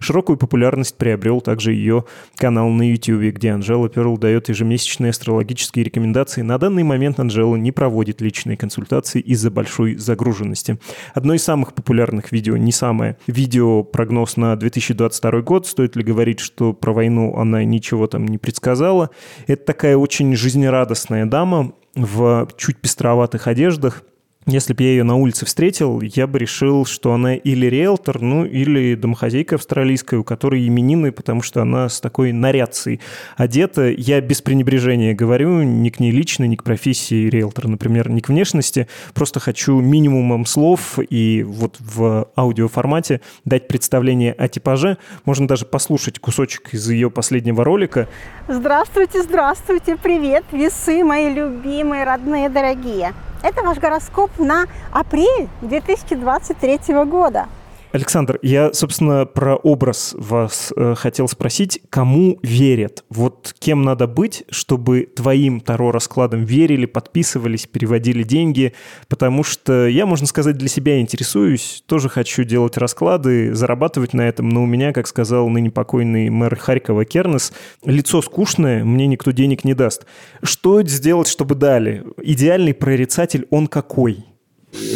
Широкую 0.00 0.36
популярность 0.36 0.96
приобрел 0.96 1.40
также 1.40 1.72
ее 1.72 2.04
канал 2.36 2.68
на 2.70 2.90
YouTube, 2.90 3.34
где 3.34 3.50
Анжела 3.50 3.88
Перл 3.88 4.18
дает 4.18 4.48
ежемесячные 4.48 5.10
астрологические 5.10 5.84
рекомендации. 5.84 6.42
На 6.42 6.58
данный 6.58 6.82
момент 6.82 7.20
Анжела 7.20 7.56
не 7.56 7.72
проводит 7.72 8.20
личные 8.20 8.56
консультации 8.56 9.20
из-за 9.20 9.50
большой 9.50 9.96
загруженности. 9.96 10.78
Одно 11.14 11.34
из 11.34 11.42
самых 11.42 11.74
популярных 11.74 12.32
видео, 12.32 12.56
не 12.56 12.72
самое, 12.72 13.16
видео 13.26 13.82
прогноз 13.82 14.36
на 14.36 14.56
2022 14.56 15.40
год. 15.42 15.66
Стоит 15.66 15.96
ли 15.96 16.02
говорить, 16.02 16.40
что 16.40 16.72
про 16.72 16.92
войну 16.92 17.36
она 17.36 17.64
ничего 17.64 18.06
там 18.06 18.26
не 18.26 18.38
предсказала? 18.38 19.10
Это 19.46 19.64
такая 19.64 19.96
очень 19.96 20.34
жизнерадостная 20.34 21.26
дама 21.26 21.72
в 21.94 22.48
чуть 22.56 22.76
пестроватых 22.78 23.46
одеждах, 23.46 24.02
если 24.46 24.74
бы 24.74 24.84
я 24.84 24.90
ее 24.90 25.02
на 25.02 25.16
улице 25.16 25.44
встретил, 25.44 26.00
я 26.00 26.28
бы 26.28 26.38
решил, 26.38 26.86
что 26.86 27.12
она 27.12 27.34
или 27.34 27.66
риэлтор, 27.66 28.20
ну 28.20 28.44
или 28.44 28.94
домохозяйка 28.94 29.56
австралийская, 29.56 30.20
у 30.20 30.24
которой 30.24 30.66
именины, 30.66 31.10
потому 31.10 31.42
что 31.42 31.62
она 31.62 31.88
с 31.88 32.00
такой 32.00 32.30
нарядцей 32.30 33.00
одета. 33.36 33.88
Я 33.90 34.20
без 34.20 34.42
пренебрежения 34.42 35.14
говорю 35.14 35.62
ни 35.62 35.90
к 35.90 35.98
ней 35.98 36.12
лично, 36.12 36.44
ни 36.44 36.54
к 36.54 36.62
профессии 36.62 37.28
риэлтора, 37.28 37.66
например, 37.66 38.08
ни 38.08 38.20
к 38.20 38.28
внешности. 38.28 38.86
Просто 39.14 39.40
хочу 39.40 39.80
минимумом 39.80 40.46
слов 40.46 41.00
и 41.10 41.42
вот 41.42 41.76
в 41.80 42.28
аудиоформате 42.36 43.22
дать 43.44 43.66
представление 43.66 44.32
о 44.32 44.46
типаже. 44.46 44.98
Можно 45.24 45.48
даже 45.48 45.66
послушать 45.66 46.20
кусочек 46.20 46.72
из 46.72 46.88
ее 46.88 47.10
последнего 47.10 47.64
ролика. 47.64 48.08
Здравствуйте, 48.46 49.22
здравствуйте, 49.22 49.96
привет, 49.96 50.44
весы 50.52 51.02
мои 51.02 51.34
любимые, 51.34 52.04
родные, 52.04 52.48
дорогие. 52.48 53.12
Это 53.46 53.62
ваш 53.62 53.78
гороскоп 53.78 54.32
на 54.40 54.64
апрель 54.90 55.48
2023 55.62 57.04
года. 57.04 57.46
Александр, 57.92 58.38
я, 58.42 58.72
собственно, 58.72 59.24
про 59.24 59.56
образ 59.56 60.14
вас 60.18 60.72
э, 60.76 60.94
хотел 60.96 61.28
спросить. 61.28 61.80
Кому 61.88 62.38
верят? 62.42 63.04
Вот 63.08 63.54
кем 63.58 63.82
надо 63.82 64.06
быть, 64.06 64.44
чтобы 64.50 65.08
твоим 65.14 65.60
Таро-раскладам 65.60 66.44
верили, 66.44 66.84
подписывались, 66.84 67.66
переводили 67.66 68.22
деньги? 68.22 68.74
Потому 69.08 69.44
что 69.44 69.86
я, 69.86 70.04
можно 70.04 70.26
сказать, 70.26 70.58
для 70.58 70.68
себя 70.68 71.00
интересуюсь, 71.00 71.82
тоже 71.86 72.08
хочу 72.08 72.44
делать 72.44 72.76
расклады, 72.76 73.54
зарабатывать 73.54 74.12
на 74.12 74.22
этом, 74.22 74.48
но 74.48 74.62
у 74.62 74.66
меня, 74.66 74.92
как 74.92 75.06
сказал 75.06 75.48
ныне 75.48 75.70
покойный 75.70 76.28
мэр 76.28 76.56
Харькова 76.56 77.04
Кернес, 77.04 77.52
лицо 77.84 78.20
скучное, 78.20 78.84
мне 78.84 79.06
никто 79.06 79.30
денег 79.30 79.64
не 79.64 79.74
даст. 79.74 80.06
Что 80.42 80.82
сделать, 80.82 81.28
чтобы 81.28 81.54
дали? 81.54 82.04
Идеальный 82.22 82.74
прорицатель, 82.74 83.46
он 83.50 83.68
какой? 83.68 84.24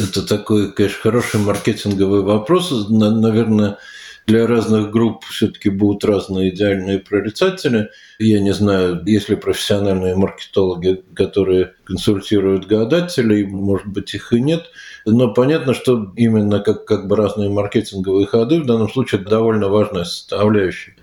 Это 0.02 0.26
такой, 0.26 0.72
конечно, 0.72 0.98
хороший 1.00 1.40
маркетинговый 1.40 2.22
вопрос. 2.22 2.88
Наверное, 2.88 3.78
для 4.26 4.46
разных 4.46 4.90
групп 4.90 5.24
все-таки 5.24 5.70
будут 5.70 6.04
разные 6.04 6.50
идеальные 6.50 6.98
прорицатели. 6.98 7.88
Я 8.18 8.40
не 8.40 8.52
знаю, 8.52 9.02
есть 9.04 9.28
ли 9.28 9.36
профессиональные 9.36 10.14
маркетологи, 10.14 11.02
которые 11.14 11.72
консультируют 11.84 12.66
гадателей, 12.66 13.44
может 13.46 13.88
быть, 13.88 14.14
их 14.14 14.32
и 14.32 14.40
нет. 14.40 14.66
Но 15.06 15.32
понятно, 15.32 15.74
что 15.74 16.12
именно 16.16 16.60
как, 16.60 16.84
как 16.84 17.08
бы 17.08 17.16
разные 17.16 17.50
маркетинговые 17.50 18.26
ходы 18.26 18.60
в 18.60 18.66
данном 18.66 18.90
случае 18.90 19.22
довольно 19.22 19.68
важная 19.68 20.04
составляющая 20.04 20.94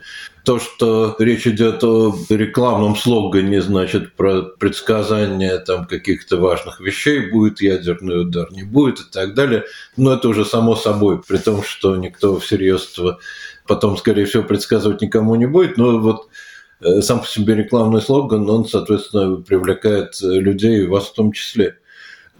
то, 0.47 0.59
что 0.59 1.13
речь 1.19 1.45
идет 1.45 1.83
о 1.83 2.15
рекламном 2.29 2.95
слогане, 2.95 3.61
значит, 3.61 4.13
про 4.13 4.43
предсказание 4.43 5.57
там 5.57 5.85
каких-то 5.85 6.37
важных 6.37 6.79
вещей, 6.79 7.29
будет 7.29 7.59
ядерный 7.59 8.21
удар, 8.21 8.49
не 8.53 8.63
будет 8.63 9.01
и 9.01 9.11
так 9.11 9.33
далее. 9.33 9.65
Но 9.97 10.13
это 10.13 10.29
уже 10.29 10.45
само 10.45 10.77
собой, 10.77 11.21
при 11.21 11.35
том, 11.35 11.63
что 11.63 11.97
никто 11.97 12.39
всерьез 12.39 12.95
потом, 13.67 13.97
скорее 13.97 14.23
всего, 14.23 14.41
предсказывать 14.41 15.01
никому 15.01 15.35
не 15.35 15.47
будет. 15.47 15.75
Но 15.75 15.99
вот 15.99 16.29
э, 16.79 17.01
сам 17.01 17.19
по 17.19 17.27
себе 17.27 17.53
рекламный 17.53 18.01
слоган, 18.01 18.49
он, 18.49 18.65
соответственно, 18.69 19.41
привлекает 19.41 20.13
людей, 20.21 20.87
вас 20.87 21.07
в 21.07 21.13
том 21.13 21.33
числе. 21.33 21.75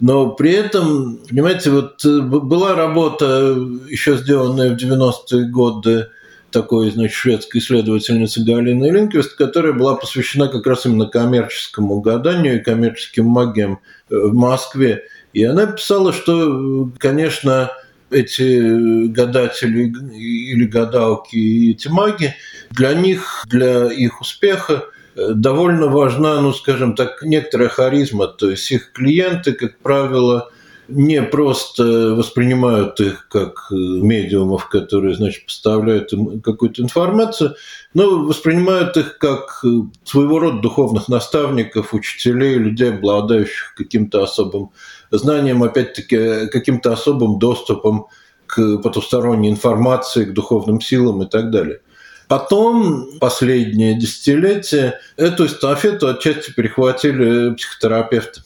Но 0.00 0.30
при 0.30 0.52
этом, 0.52 1.18
понимаете, 1.28 1.70
вот 1.70 2.02
э, 2.06 2.20
была 2.20 2.74
работа, 2.74 3.54
еще 3.86 4.16
сделанная 4.16 4.74
в 4.74 4.82
90-е 4.82 5.50
годы, 5.50 6.08
такой, 6.50 6.90
значит, 6.90 7.16
шведской 7.16 7.60
исследовательницы 7.60 8.42
Галины 8.44 8.90
Линквист, 8.90 9.36
которая 9.36 9.72
была 9.72 9.94
посвящена 9.96 10.48
как 10.48 10.66
раз 10.66 10.86
именно 10.86 11.06
коммерческому 11.06 12.00
гаданию 12.00 12.56
и 12.56 12.64
коммерческим 12.64 13.26
магиям 13.26 13.80
э, 14.10 14.16
в 14.16 14.34
Москве. 14.34 15.04
И 15.32 15.44
она 15.44 15.66
писала, 15.66 16.12
что, 16.12 16.90
конечно, 16.98 17.70
эти 18.10 19.06
гадатели 19.08 19.92
или 20.14 20.64
гадалки 20.64 21.36
и 21.36 21.72
эти 21.72 21.88
маги, 21.88 22.34
для 22.70 22.94
них, 22.94 23.44
для 23.46 23.92
их 23.92 24.20
успеха 24.20 24.84
э, 25.14 25.32
довольно 25.34 25.88
важна, 25.88 26.40
ну, 26.40 26.52
скажем 26.52 26.94
так, 26.94 27.22
некоторая 27.22 27.68
харизма. 27.68 28.26
То 28.26 28.50
есть 28.50 28.70
их 28.70 28.92
клиенты, 28.92 29.52
как 29.52 29.78
правило, 29.78 30.50
не 30.88 31.22
просто 31.22 32.14
воспринимают 32.14 32.98
их 33.00 33.28
как 33.28 33.68
э, 33.70 33.74
медиумов, 33.74 34.68
которые, 34.68 35.14
значит, 35.14 35.44
поставляют 35.44 36.12
им 36.12 36.40
какую-то 36.40 36.82
информацию, 36.82 37.54
но 37.92 38.24
воспринимают 38.24 38.96
их 38.96 39.18
как 39.18 39.60
э, 39.64 39.68
своего 40.04 40.38
рода 40.38 40.60
духовных 40.60 41.08
наставников, 41.08 41.92
учителей, 41.92 42.54
людей, 42.54 42.90
обладающих 42.90 43.74
каким-то 43.76 44.22
особым 44.22 44.70
знанием, 45.10 45.62
опять-таки, 45.62 46.48
каким-то 46.48 46.92
особым 46.92 47.38
доступом 47.38 48.06
к 48.46 48.78
потусторонней 48.78 49.50
информации, 49.50 50.24
к 50.24 50.32
духовным 50.32 50.80
силам 50.80 51.22
и 51.22 51.26
так 51.26 51.50
далее. 51.50 51.80
Потом, 52.28 53.18
последние 53.20 53.98
десятилетия, 53.98 55.00
эту 55.16 55.46
эстафету 55.46 56.08
отчасти 56.08 56.52
перехватили 56.52 57.54
психотерапевты. 57.54 58.42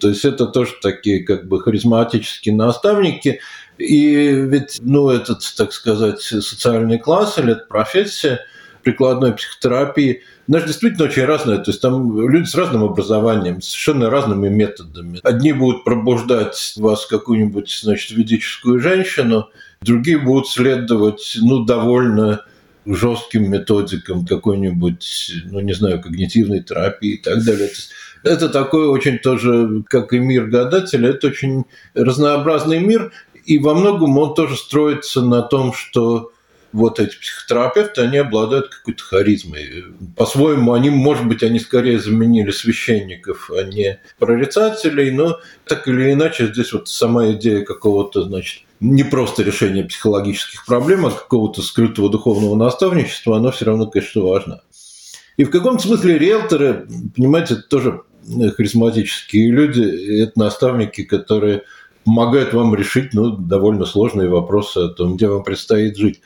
То 0.00 0.08
есть 0.08 0.24
это 0.24 0.46
тоже 0.46 0.72
такие 0.82 1.24
как 1.24 1.48
бы 1.48 1.60
харизматические 1.60 2.54
наставники. 2.54 3.40
И 3.78 4.14
ведь, 4.14 4.78
ну, 4.82 5.08
этот, 5.08 5.42
так 5.56 5.72
сказать, 5.72 6.20
социальный 6.20 6.98
класс 6.98 7.38
или 7.38 7.52
эта 7.52 7.64
профессия, 7.66 8.40
прикладной 8.82 9.32
психотерапии. 9.32 10.22
Она 10.48 10.60
же 10.60 10.66
действительно 10.66 11.04
очень 11.04 11.24
разная. 11.24 11.58
То 11.58 11.70
есть 11.70 11.80
там 11.80 12.28
люди 12.28 12.46
с 12.46 12.54
разным 12.54 12.84
образованием, 12.84 13.60
совершенно 13.60 14.10
разными 14.10 14.48
методами. 14.48 15.20
Одни 15.22 15.52
будут 15.52 15.84
пробуждать 15.84 16.74
вас 16.76 17.06
какую-нибудь, 17.06 17.70
значит, 17.82 18.10
ведическую 18.10 18.80
женщину, 18.80 19.48
другие 19.80 20.18
будут 20.18 20.48
следовать, 20.48 21.38
ну, 21.40 21.64
довольно 21.64 22.44
жестким 22.86 23.50
методикам 23.50 24.26
какой-нибудь, 24.26 25.32
ну, 25.44 25.60
не 25.60 25.72
знаю, 25.72 26.00
когнитивной 26.00 26.62
терапии 26.62 27.14
и 27.14 27.22
так 27.22 27.44
далее. 27.44 27.70
Это 28.22 28.48
такой 28.48 28.86
очень 28.86 29.18
тоже, 29.18 29.82
как 29.88 30.12
и 30.12 30.18
мир 30.18 30.46
гадателя, 30.46 31.10
это 31.10 31.28
очень 31.28 31.64
разнообразный 31.94 32.78
мир, 32.80 33.12
и 33.46 33.58
во 33.58 33.74
многом 33.74 34.16
он 34.18 34.34
тоже 34.34 34.56
строится 34.56 35.22
на 35.22 35.42
том, 35.42 35.72
что 35.72 36.32
вот 36.72 37.00
эти 37.00 37.16
психотерапевты, 37.16 38.02
они 38.02 38.18
обладают 38.18 38.68
какой-то 38.68 39.02
харизмой. 39.02 39.84
По-своему, 40.16 40.72
они, 40.72 40.90
может 40.90 41.26
быть, 41.26 41.42
они 41.42 41.58
скорее 41.58 41.98
заменили 41.98 42.50
священников, 42.50 43.50
а 43.50 43.64
не 43.64 43.98
прорицателей, 44.18 45.10
но 45.10 45.40
так 45.66 45.88
или 45.88 46.12
иначе 46.12 46.46
здесь 46.46 46.72
вот 46.72 46.88
сама 46.88 47.32
идея 47.32 47.64
какого-то, 47.64 48.22
значит, 48.22 48.62
не 48.78 49.02
просто 49.02 49.42
решения 49.42 49.84
психологических 49.84 50.64
проблем, 50.64 51.06
а 51.06 51.10
какого-то 51.10 51.60
скрытого 51.62 52.08
духовного 52.08 52.54
наставничества, 52.54 53.36
она 53.36 53.50
все 53.50 53.64
равно, 53.66 53.86
конечно, 53.86 54.22
важна. 54.22 54.60
И 55.36 55.44
в 55.44 55.50
каком-то 55.50 55.82
смысле 55.82 56.18
риэлторы, 56.18 56.86
понимаете, 57.16 57.54
это 57.54 57.62
тоже 57.62 58.02
харизматические 58.56 59.50
люди, 59.50 60.22
это 60.22 60.38
наставники, 60.38 61.04
которые 61.04 61.64
помогают 62.04 62.52
вам 62.52 62.74
решить 62.74 63.12
ну, 63.12 63.30
довольно 63.30 63.86
сложные 63.86 64.28
вопросы 64.28 64.78
о 64.78 64.88
том, 64.88 65.16
где 65.16 65.28
вам 65.28 65.44
предстоит 65.44 65.96
жить. 65.96 66.20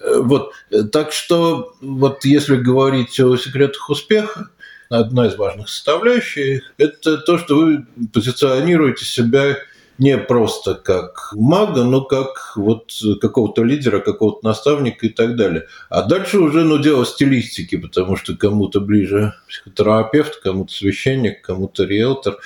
Э, 0.00 0.20
вот. 0.20 0.52
Так 0.92 1.12
что 1.12 1.74
вот 1.80 2.24
если 2.24 2.56
говорить 2.56 3.18
о 3.20 3.36
секретах 3.36 3.90
успеха, 3.90 4.48
одна 4.88 5.26
из 5.26 5.36
важных 5.36 5.68
составляющих– 5.68 6.62
это 6.78 7.18
то, 7.18 7.38
что 7.38 7.56
вы 7.56 7.86
позиционируете 8.12 9.04
себя 9.04 9.56
не 9.98 10.16
просто 10.16 10.74
как 10.74 11.32
мага, 11.34 11.82
но 11.82 12.02
как 12.02 12.52
вот 12.56 12.92
какого-то 13.20 13.64
лидера, 13.64 13.98
какого-то 13.98 14.46
наставника 14.46 15.06
и 15.06 15.08
так 15.08 15.36
далее. 15.36 15.66
А 15.90 16.02
дальше 16.02 16.38
уже 16.38 16.64
ну, 16.64 16.78
дело 16.78 17.04
стилистики, 17.04 17.76
потому 17.76 18.16
что 18.16 18.36
кому-то 18.36 18.80
ближе 18.80 19.34
психотерапевт, 19.48 20.36
кому-то 20.36 20.72
священник, 20.72 21.42
кому-то 21.42 21.84
риэлтор. 21.84 22.38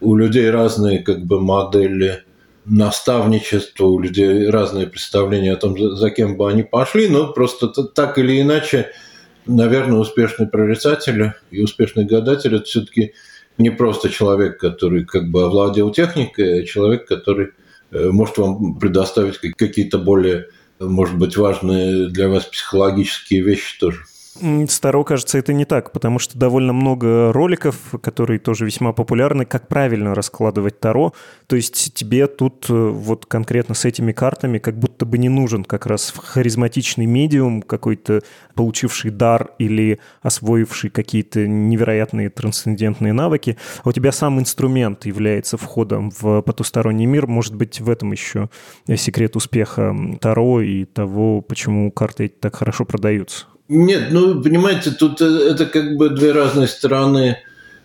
У 0.00 0.14
людей 0.16 0.50
разные 0.50 1.00
как 1.00 1.24
бы 1.24 1.40
модели 1.40 2.24
наставничества, 2.66 3.86
у 3.86 3.98
людей 3.98 4.48
разные 4.50 4.86
представления 4.86 5.54
о 5.54 5.56
том, 5.56 5.78
за 5.78 6.10
кем 6.10 6.36
бы 6.36 6.50
они 6.50 6.62
пошли, 6.62 7.08
но 7.08 7.32
просто 7.32 7.68
так 7.68 8.18
или 8.18 8.42
иначе, 8.42 8.90
наверное, 9.46 9.98
успешный 9.98 10.46
прорицатель 10.46 11.32
и 11.50 11.62
успешный 11.62 12.04
гадатель– 12.04 12.54
это 12.56 12.64
все-таки 12.64 13.14
не 13.58 13.70
просто 13.70 14.08
человек, 14.08 14.58
который 14.58 15.04
как 15.04 15.30
бы 15.30 15.44
овладел 15.44 15.90
техникой, 15.90 16.62
а 16.62 16.64
человек, 16.64 17.06
который 17.06 17.50
э, 17.90 18.08
может 18.10 18.38
вам 18.38 18.78
предоставить 18.78 19.38
какие-то 19.38 19.98
более, 19.98 20.46
может 20.78 21.18
быть, 21.18 21.36
важные 21.36 22.08
для 22.08 22.28
вас 22.28 22.44
психологические 22.44 23.42
вещи 23.42 23.78
тоже. 23.78 24.04
Старо, 24.68 25.02
кажется, 25.04 25.38
это 25.38 25.52
не 25.52 25.64
так, 25.64 25.92
потому 25.92 26.18
что 26.18 26.38
довольно 26.38 26.72
много 26.72 27.32
роликов, 27.32 27.76
которые 28.00 28.38
тоже 28.38 28.66
весьма 28.66 28.92
популярны, 28.92 29.44
как 29.44 29.68
правильно 29.68 30.14
раскладывать 30.14 30.78
Таро. 30.78 31.12
То 31.46 31.56
есть 31.56 31.92
тебе 31.94 32.26
тут 32.26 32.66
э, 32.68 32.72
вот 32.72 33.26
конкретно 33.26 33.74
с 33.74 33.84
этими 33.84 34.12
картами 34.12 34.58
как 34.58 34.78
будто 34.78 35.06
бы 35.06 35.18
не 35.18 35.28
нужен 35.28 35.64
как 35.64 35.86
раз 35.86 36.12
харизматичный 36.16 37.06
медиум, 37.06 37.62
какой-то 37.62 38.22
получивший 38.54 39.10
дар 39.10 39.50
или 39.58 39.98
освоивший 40.22 40.90
какие-то 40.90 41.46
невероятные 41.46 42.30
трансцендентные 42.30 43.12
навыки. 43.12 43.56
А 43.82 43.88
у 43.88 43.92
тебя 43.92 44.12
сам 44.12 44.38
инструмент 44.38 45.06
является 45.06 45.56
входом 45.56 46.10
в 46.10 46.42
потусторонний 46.42 47.06
мир. 47.06 47.26
Может 47.26 47.56
быть, 47.56 47.80
в 47.80 47.90
этом 47.90 48.12
еще 48.12 48.50
секрет 48.96 49.34
успеха 49.34 49.96
Таро 50.20 50.60
и 50.60 50.84
того, 50.84 51.40
почему 51.40 51.90
карты 51.90 52.28
так 52.28 52.54
хорошо 52.56 52.84
продаются. 52.84 53.46
Нет, 53.68 54.08
ну, 54.10 54.42
понимаете, 54.42 54.90
тут 54.90 55.20
э, 55.20 55.26
это 55.26 55.66
как 55.66 55.96
бы 55.96 56.08
две 56.08 56.32
разные 56.32 56.66
стороны 56.68 57.38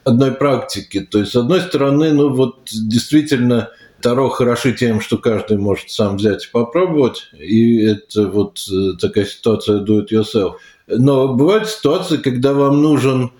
одной 0.06 0.32
практики. 0.32 1.02
То 1.02 1.20
есть, 1.20 1.34
с 1.34 1.36
одной 1.36 1.62
стороны, 1.62 2.14
ну 2.14 2.34
вот 2.34 2.70
действительно 2.72 3.70
Таро 4.02 4.30
хороши 4.30 4.74
тем, 4.74 5.02
что 5.02 5.18
каждый 5.18 5.58
может 5.58 5.90
сам 5.90 6.18
взять 6.18 6.46
и 6.46 6.52
попробовать, 6.52 7.30
и 7.38 7.84
это 7.84 8.28
вот 8.28 8.60
э, 8.72 8.98
такая 9.00 9.26
ситуация 9.26 9.80
do 9.80 10.06
it 10.06 10.08
yourself. 10.10 10.56
Но 10.88 11.34
бывают 11.34 11.68
ситуации, 11.68 12.18
когда 12.18 12.54
вам 12.54 12.82
нужен 12.82 13.32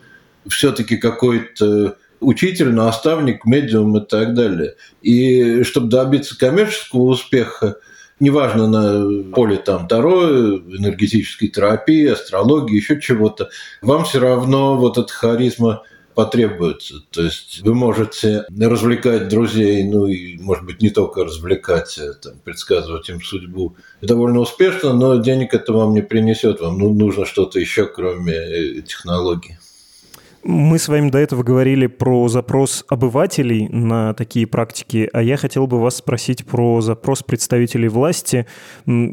все-таки 0.48 0.98
какой-то 0.98 1.98
учитель, 2.20 2.72
наставник, 2.72 3.46
медиум 3.46 3.98
и 3.98 4.06
так 4.06 4.34
далее. 4.34 4.76
И 5.02 5.64
чтобы 5.64 5.88
добиться 5.88 6.38
коммерческого 6.38 7.04
успеха, 7.04 7.78
неважно 8.20 8.68
на 8.68 9.32
поле 9.32 9.58
там 9.58 9.88
Таро, 9.88 10.24
энергетической 10.28 11.48
терапии, 11.48 12.08
астрологии, 12.08 12.76
еще 12.76 13.00
чего-то, 13.00 13.50
вам 13.82 14.06
все 14.06 14.20
равно 14.20 14.78
вот 14.78 14.98
эта 14.98 15.12
харизма 15.12 15.84
потребуется. 16.16 16.96
То 17.10 17.24
есть 17.24 17.62
вы 17.62 17.74
можете 17.74 18.46
развлекать 18.60 19.30
друзей, 19.30 19.84
ну 19.84 20.08
и, 20.08 20.38
может 20.38 20.66
быть, 20.66 20.82
не 20.82 20.90
только 20.90 21.26
развлекать, 21.26 21.98
а 21.98 22.14
там, 22.14 22.34
предсказывать 22.44 23.10
им 23.10 23.22
судьбу 23.22 23.76
довольно 24.02 24.40
успешно, 24.40 24.94
но 24.94 25.18
денег 25.18 25.54
это 25.54 25.74
вам 25.74 25.94
не 25.94 26.02
принесет. 26.02 26.62
Вам 26.62 26.78
ну, 26.78 26.94
нужно 26.94 27.26
что-то 27.26 27.60
еще, 27.60 27.86
кроме 27.86 28.34
э, 28.34 28.82
технологий. 28.82 29.58
Мы 30.46 30.78
с 30.78 30.90
вами 30.90 31.10
до 31.10 31.20
этого 31.20 31.42
говорили 31.42 31.88
про 31.88 32.28
запрос 32.28 32.84
обывателей 32.90 33.70
на 33.70 34.14
такие 34.14 34.46
практики, 34.46 35.10
а 35.14 35.24
я 35.24 35.38
хотел 35.38 35.68
бы 35.68 35.80
вас 35.80 35.96
спросить 35.96 36.46
про 36.46 36.82
запрос 36.82 37.24
представителей 37.24 37.88
власти. 37.88 38.46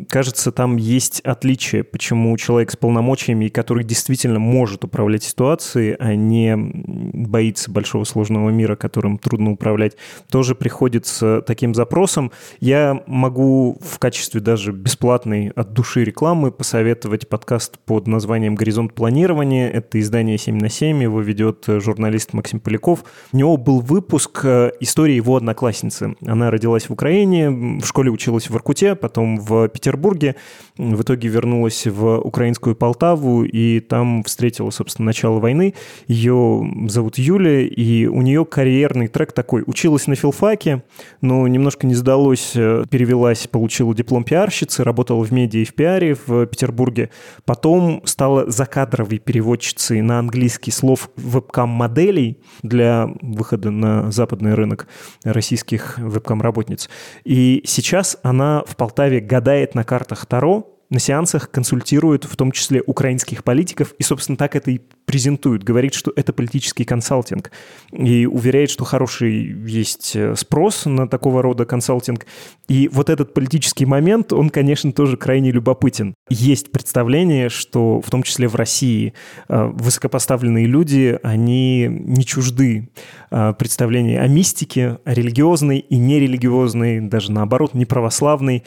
Кажется, 0.09 0.51
там 0.51 0.77
есть 0.77 1.21
отличие, 1.21 1.85
почему 1.85 2.37
человек 2.37 2.73
с 2.73 2.77
полномочиями, 2.77 3.47
который 3.47 3.85
действительно 3.85 4.40
может 4.40 4.83
управлять 4.83 5.23
ситуацией, 5.23 5.95
а 6.01 6.16
не 6.16 6.57
боится 6.57 7.71
большого 7.71 8.03
сложного 8.03 8.51
мира, 8.51 8.75
которым 8.75 9.16
трудно 9.16 9.53
управлять, 9.53 9.97
тоже 10.33 10.57
приходит 10.57 11.07
с 11.07 11.43
таким 11.43 11.77
запросом. 11.77 12.33
Я 12.59 13.05
могу 13.07 13.79
в 13.81 14.01
качестве 14.01 14.40
даже 14.40 14.73
бесплатной 14.73 15.53
от 15.55 15.75
души 15.75 16.03
рекламы 16.03 16.51
посоветовать 16.51 17.29
подкаст 17.29 17.79
под 17.79 18.09
названием 18.09 18.57
«Горизонт 18.57 18.95
планирования». 18.95 19.71
Это 19.71 20.01
издание 20.01 20.37
7 20.37 20.59
на 20.59 20.69
7, 20.69 21.01
его 21.01 21.19
ведет 21.22 21.68
э, 21.68 21.80
журналист 21.80 22.33
Максим 22.33 22.61
Поляков. 22.61 23.04
У 23.33 23.37
него 23.37 23.56
был 23.56 23.80
выпуск 23.80 24.40
э, 24.44 24.72
истории 24.80 25.14
его 25.14 25.37
одноклассницы. 25.37 26.16
Она 26.26 26.50
родилась 26.50 26.88
в 26.88 26.92
Украине, 26.92 27.50
в 27.50 27.85
школе 27.85 28.11
училась 28.11 28.50
в 28.50 28.54
Иркуте, 28.54 28.94
потом 28.94 29.38
в 29.38 29.68
Петербурге, 29.68 30.37
в 30.81 31.03
итоге 31.03 31.29
вернулась 31.29 31.87
в 31.87 32.19
украинскую 32.19 32.75
Полтаву 32.75 33.45
и 33.45 33.81
там 33.81 34.23
встретила, 34.23 34.71
собственно, 34.71 35.07
начало 35.07 35.38
войны. 35.38 35.75
Ее 36.07 36.66
зовут 36.88 37.19
Юля, 37.19 37.61
и 37.61 38.07
у 38.07 38.23
нее 38.23 38.45
карьерный 38.47 39.09
трек 39.09 39.33
такой. 39.33 39.62
Училась 39.66 40.07
на 40.07 40.14
филфаке, 40.14 40.83
но 41.21 41.47
немножко 41.47 41.87
не 41.87 41.95
сдалось, 41.95 42.53
э, 42.55 42.85
перевелась, 42.90 43.47
получила 43.47 43.95
диплом 43.95 44.25
пиарщицы, 44.25 44.83
работала 44.83 45.23
в 45.23 45.33
медиа 45.33 45.61
и 45.61 45.64
в 45.64 45.75
пиаре 45.75 46.16
в 46.27 46.47
Петербурге. 46.47 47.11
Потом 47.45 48.03
стала 48.07 48.51
закадровой 48.51 49.19
переводчицей 49.19 50.01
на 50.01 50.19
английский 50.19 50.71
слов 50.71 51.11
вебкам-моделей 51.16 52.38
для 52.62 53.09
выхода 53.21 53.71
на 53.71 54.11
западный 54.11 54.55
рынок 54.55 54.88
российских 55.25 55.99
вебкам-работниц. 55.99 56.88
И 57.25 57.62
сейчас 57.66 58.16
она 58.23 58.62
в 58.66 58.77
Полтаве 58.77 59.21
гадает 59.21 59.75
на 59.75 59.85
картах 59.85 60.25
Таро, 60.27 60.69
на 60.90 60.98
сеансах 60.98 61.50
консультирует 61.50 62.24
в 62.24 62.37
том 62.37 62.53
числе 62.53 62.83
украинских 62.85 63.44
политиков, 63.44 63.94
и, 63.98 64.03
собственно, 64.03 64.37
так 64.37 64.57
это 64.57 64.72
и 64.72 64.81
презентует. 65.11 65.64
Говорит, 65.64 65.94
что 65.94 66.12
это 66.14 66.33
политический 66.33 66.85
консалтинг. 66.85 67.51
И 67.90 68.27
уверяет, 68.27 68.70
что 68.70 68.85
хороший 68.85 69.57
есть 69.66 70.14
э, 70.14 70.37
спрос 70.37 70.87
на 70.87 71.09
такого 71.09 71.43
рода 71.43 71.64
консалтинг. 71.64 72.26
И 72.68 72.89
вот 72.93 73.11
этот 73.11 73.34
политический 73.34 73.87
момент, 73.87 74.32
он, 74.32 74.51
конечно, 74.51 74.93
тоже 74.93 75.16
крайне 75.16 75.51
любопытен. 75.51 76.14
Есть 76.28 76.70
представление, 76.70 77.49
что 77.49 78.01
в 78.01 78.09
том 78.09 78.22
числе 78.22 78.47
в 78.47 78.55
России 78.55 79.12
э, 79.49 79.64
высокопоставленные 79.74 80.66
люди, 80.66 81.18
они 81.24 81.89
не 81.89 82.24
чужды 82.24 82.91
э, 83.32 83.55
представления 83.59 84.20
о 84.20 84.28
мистике, 84.28 84.99
о 85.05 85.12
религиозной 85.12 85.80
и 85.80 85.97
нерелигиозной, 85.97 87.01
даже 87.01 87.32
наоборот, 87.32 87.74
неправославной. 87.74 88.62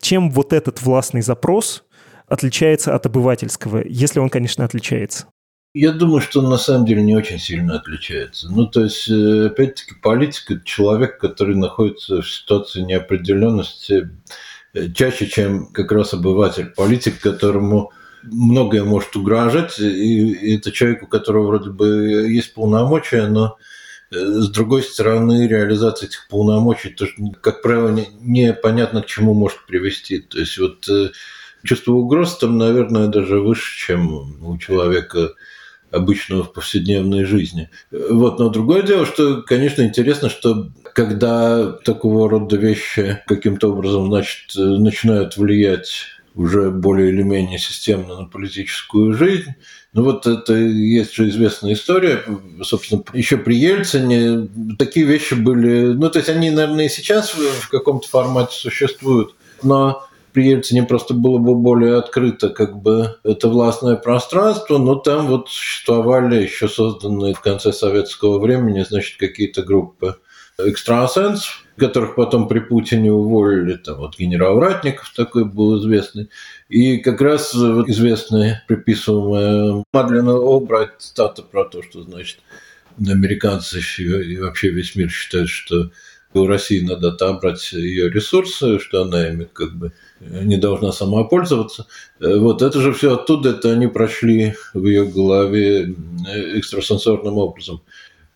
Чем 0.00 0.30
вот 0.30 0.52
этот 0.52 0.82
властный 0.82 1.22
запрос 1.22 1.38
запрос 1.38 1.84
отличается 2.26 2.94
от 2.94 3.06
обывательского, 3.06 3.82
если 3.86 4.20
он, 4.20 4.28
конечно, 4.28 4.64
отличается? 4.64 5.26
Я 5.80 5.92
думаю, 5.92 6.20
что 6.20 6.40
он 6.40 6.50
на 6.50 6.58
самом 6.58 6.86
деле 6.86 7.04
не 7.04 7.14
очень 7.14 7.38
сильно 7.38 7.76
отличается. 7.76 8.48
Ну, 8.50 8.66
то 8.66 8.82
есть, 8.82 9.08
э, 9.08 9.46
опять-таки, 9.46 9.94
политик– 10.02 10.42
это 10.50 10.64
человек, 10.64 11.18
который 11.18 11.54
находится 11.54 12.20
в 12.20 12.28
ситуации 12.28 12.80
неопределенности 12.80 14.10
э, 14.74 14.90
чаще, 14.90 15.28
чем 15.28 15.68
как 15.70 15.92
раз 15.92 16.14
обыватель. 16.14 16.66
Политик, 16.66 17.20
которому 17.20 17.92
многое 18.24 18.82
может 18.82 19.14
угрожать, 19.14 19.78
и 19.78 20.56
это 20.56 20.72
человек, 20.72 21.04
у 21.04 21.06
которого 21.06 21.46
вроде 21.46 21.70
бы 21.70 22.26
есть 22.28 22.54
полномочия, 22.54 23.28
но 23.28 23.56
э, 24.10 24.16
с 24.16 24.50
другой 24.50 24.82
стороны, 24.82 25.46
реализация 25.46 26.08
этих 26.08 26.26
полномочий, 26.26 26.90
тоже, 26.90 27.12
как 27.40 27.62
правило, 27.62 27.96
непонятно 28.20 29.02
к 29.02 29.06
чему 29.06 29.32
может 29.32 29.64
привести. 29.64 30.18
То 30.18 30.40
есть 30.40 30.58
вот 30.58 30.88
чувство 31.62 31.92
угроз 31.92 32.36
там, 32.36 32.58
наверное, 32.58 33.06
даже 33.06 33.38
выше, 33.38 33.78
чем 33.78 34.44
у 34.44 34.58
человека 34.58 35.34
обычного 35.90 36.44
в 36.44 36.52
повседневной 36.52 37.24
жизни. 37.24 37.70
Вот. 37.90 38.38
Но 38.38 38.48
другое 38.48 38.82
дело, 38.82 39.06
что, 39.06 39.42
конечно, 39.42 39.82
интересно, 39.82 40.28
что 40.28 40.68
когда 40.94 41.72
такого 41.72 42.28
рода 42.28 42.56
вещи 42.56 43.22
каким-то 43.26 43.72
образом 43.72 44.06
значит, 44.06 44.54
начинают 44.54 45.36
влиять 45.36 46.06
уже 46.34 46.70
более 46.70 47.08
или 47.08 47.22
менее 47.22 47.58
системно 47.58 48.20
на 48.20 48.26
политическую 48.26 49.12
жизнь. 49.12 49.54
Ну 49.92 50.04
вот 50.04 50.26
это 50.26 50.54
есть 50.54 51.14
же 51.14 51.28
известная 51.28 51.72
история. 51.72 52.22
Собственно, 52.62 53.02
еще 53.12 53.38
при 53.38 53.56
Ельцине 53.56 54.48
такие 54.78 55.06
вещи 55.06 55.34
были... 55.34 55.94
Ну, 55.94 56.10
то 56.10 56.18
есть 56.18 56.28
они, 56.28 56.50
наверное, 56.50 56.86
и 56.86 56.90
сейчас 56.90 57.30
в 57.30 57.68
каком-то 57.70 58.06
формате 58.06 58.54
существуют, 58.56 59.34
но 59.62 60.07
при 60.38 60.50
Ельцине 60.50 60.84
просто 60.84 61.14
было 61.14 61.38
бы 61.38 61.56
более 61.56 61.96
открыто 61.96 62.48
как 62.48 62.80
бы 62.80 63.16
это 63.24 63.48
властное 63.48 63.96
пространство, 63.96 64.78
но 64.78 64.94
там 64.94 65.26
вот 65.26 65.48
существовали 65.48 66.40
еще 66.40 66.68
созданные 66.68 67.34
в 67.34 67.40
конце 67.40 67.72
советского 67.72 68.38
времени, 68.38 68.84
значит, 68.88 69.18
какие-то 69.18 69.64
группы 69.64 70.14
экстрасенсов, 70.56 71.64
которых 71.76 72.14
потом 72.14 72.46
при 72.46 72.60
Путине 72.60 73.10
уволили, 73.10 73.74
там 73.74 73.96
вот 73.96 74.16
генерал 74.16 74.60
Ратников 74.60 75.12
такой 75.16 75.44
был 75.44 75.80
известный, 75.80 76.28
и 76.68 76.98
как 76.98 77.20
раз 77.20 77.52
вот 77.52 77.88
известная 77.88 78.62
приписываемая 78.68 79.82
Мадлена 79.92 80.34
Олбрайт 80.34 80.90
цитата 80.98 81.42
про 81.42 81.64
то, 81.64 81.82
что, 81.82 82.02
значит, 82.04 82.38
американцы 83.04 83.80
и 83.98 84.38
вообще 84.38 84.68
весь 84.68 84.94
мир 84.94 85.10
считают, 85.10 85.48
что 85.48 85.90
у 86.34 86.46
России 86.46 86.80
надо 86.80 87.08
отобрать 87.08 87.72
ее 87.72 88.10
ресурсы, 88.10 88.78
что 88.78 89.02
она 89.02 89.28
ими 89.28 89.48
как 89.50 89.76
бы 89.76 89.92
не 90.20 90.56
должна 90.56 90.92
сама 90.92 91.24
пользоваться. 91.24 91.86
Вот 92.20 92.62
это 92.62 92.80
же 92.80 92.92
все 92.92 93.14
оттуда, 93.14 93.50
это 93.50 93.72
они 93.72 93.86
прошли 93.86 94.54
в 94.74 94.84
ее 94.84 95.04
голове 95.06 95.94
экстрасенсорным 96.54 97.38
образом. 97.38 97.82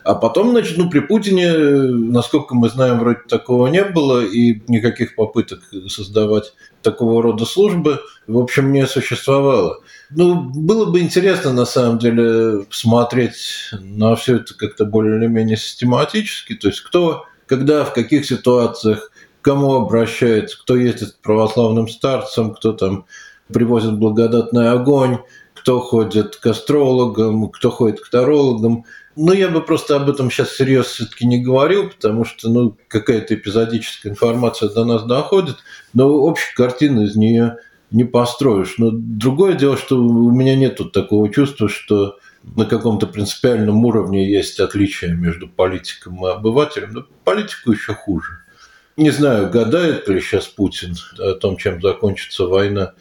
А 0.05 0.17
потом, 0.17 0.51
значит, 0.51 0.79
ну, 0.79 0.91
при 0.91 0.99
Путине, 0.99 1.53
насколько 1.53 2.57
мы 2.57 2.69
знаем, 2.69 2.99
вроде 2.99 3.21
такого 3.29 3.69
не 3.69 3.85
было, 3.85 4.25
и 4.25 4.61
никаких 4.67 5.15
попыток 5.15 5.61
создавать 5.87 6.55
такого 6.83 7.23
рода 7.23 7.45
службы, 7.45 8.01
в 8.27 8.37
общем, 8.39 8.73
не 8.73 8.85
существовало. 8.89 9.81
Ну, 10.11 10.43
было 10.43 10.87
бы 10.87 10.99
интересно, 10.99 11.53
на 11.53 11.65
самом 11.65 11.99
деле, 12.01 12.65
посмотреть 12.65 13.71
на 13.81 14.17
все 14.17 14.37
это 14.37 14.55
как-то 14.55 14.85
более 14.85 15.19
или 15.19 15.29
менее 15.29 15.57
систематически, 15.57 16.55
то 16.55 16.67
есть 16.67 16.81
кто, 16.81 17.27
когда, 17.53 17.85
в 17.85 17.93
каких 17.93 18.25
ситуациях 18.25 19.13
кому 19.43 19.75
обращается, 19.75 20.59
кто 20.59 20.75
ездит 20.75 21.11
к 21.11 21.21
православным 21.21 21.87
старцам, 21.87 22.55
кто 22.55 22.73
там 22.73 23.05
привозит 23.53 23.99
благодатный 23.99 24.71
огонь, 24.71 25.19
кто 25.53 25.79
ходит 25.81 26.37
к 26.37 26.47
астрологам, 26.47 27.51
кто 27.51 27.71
ходит 27.71 28.01
к 28.01 28.09
тарологам. 28.09 28.87
Ну, 29.17 29.35
я 29.35 29.51
бы 29.51 29.61
просто 29.61 29.97
об 29.97 30.09
этом 30.09 30.31
сейчас 30.31 30.55
серьезно 30.55 30.91
все-таки 30.93 31.27
не 31.27 31.43
говорил, 31.43 31.91
потому 31.91 32.25
что, 32.25 32.49
ну, 32.49 32.75
какая-то 32.89 33.35
эпизодическая 33.35 34.13
информация 34.13 34.71
до 34.71 34.87
нас 34.87 35.05
доходит, 35.05 35.57
но 35.93 36.09
общей 36.09 36.55
картины 36.57 37.03
из 37.03 37.17
нее 37.17 37.59
не 37.91 38.05
построишь. 38.05 38.77
Но 38.79 38.89
другое 38.93 39.53
дело, 39.53 39.77
что 39.77 39.99
у 39.99 40.31
меня 40.31 40.57
нет 40.57 40.81
такого 40.95 41.31
чувства, 41.31 41.69
что 41.69 42.17
на 42.43 42.65
каком-то 42.67 43.07
принципиальном 43.07 43.85
уровне 43.85 44.31
есть 44.31 44.61
отличие 44.61 45.15
между 45.15 45.49
политиком 45.49 46.27
и 46.27 46.31
обывателем. 46.31 46.93
Но 46.93 47.07
политику 47.25 47.73
еще 47.73 47.95
хуже. 47.95 48.39
Не 48.97 49.11
знаю, 49.11 49.51
гадает 49.51 50.09
ли 50.09 50.21
сейчас 50.21 50.47
Путин 50.47 50.95
о 51.19 51.35
том, 51.35 51.57
чем 51.57 51.81
закончится 51.81 52.47
война, 52.47 52.95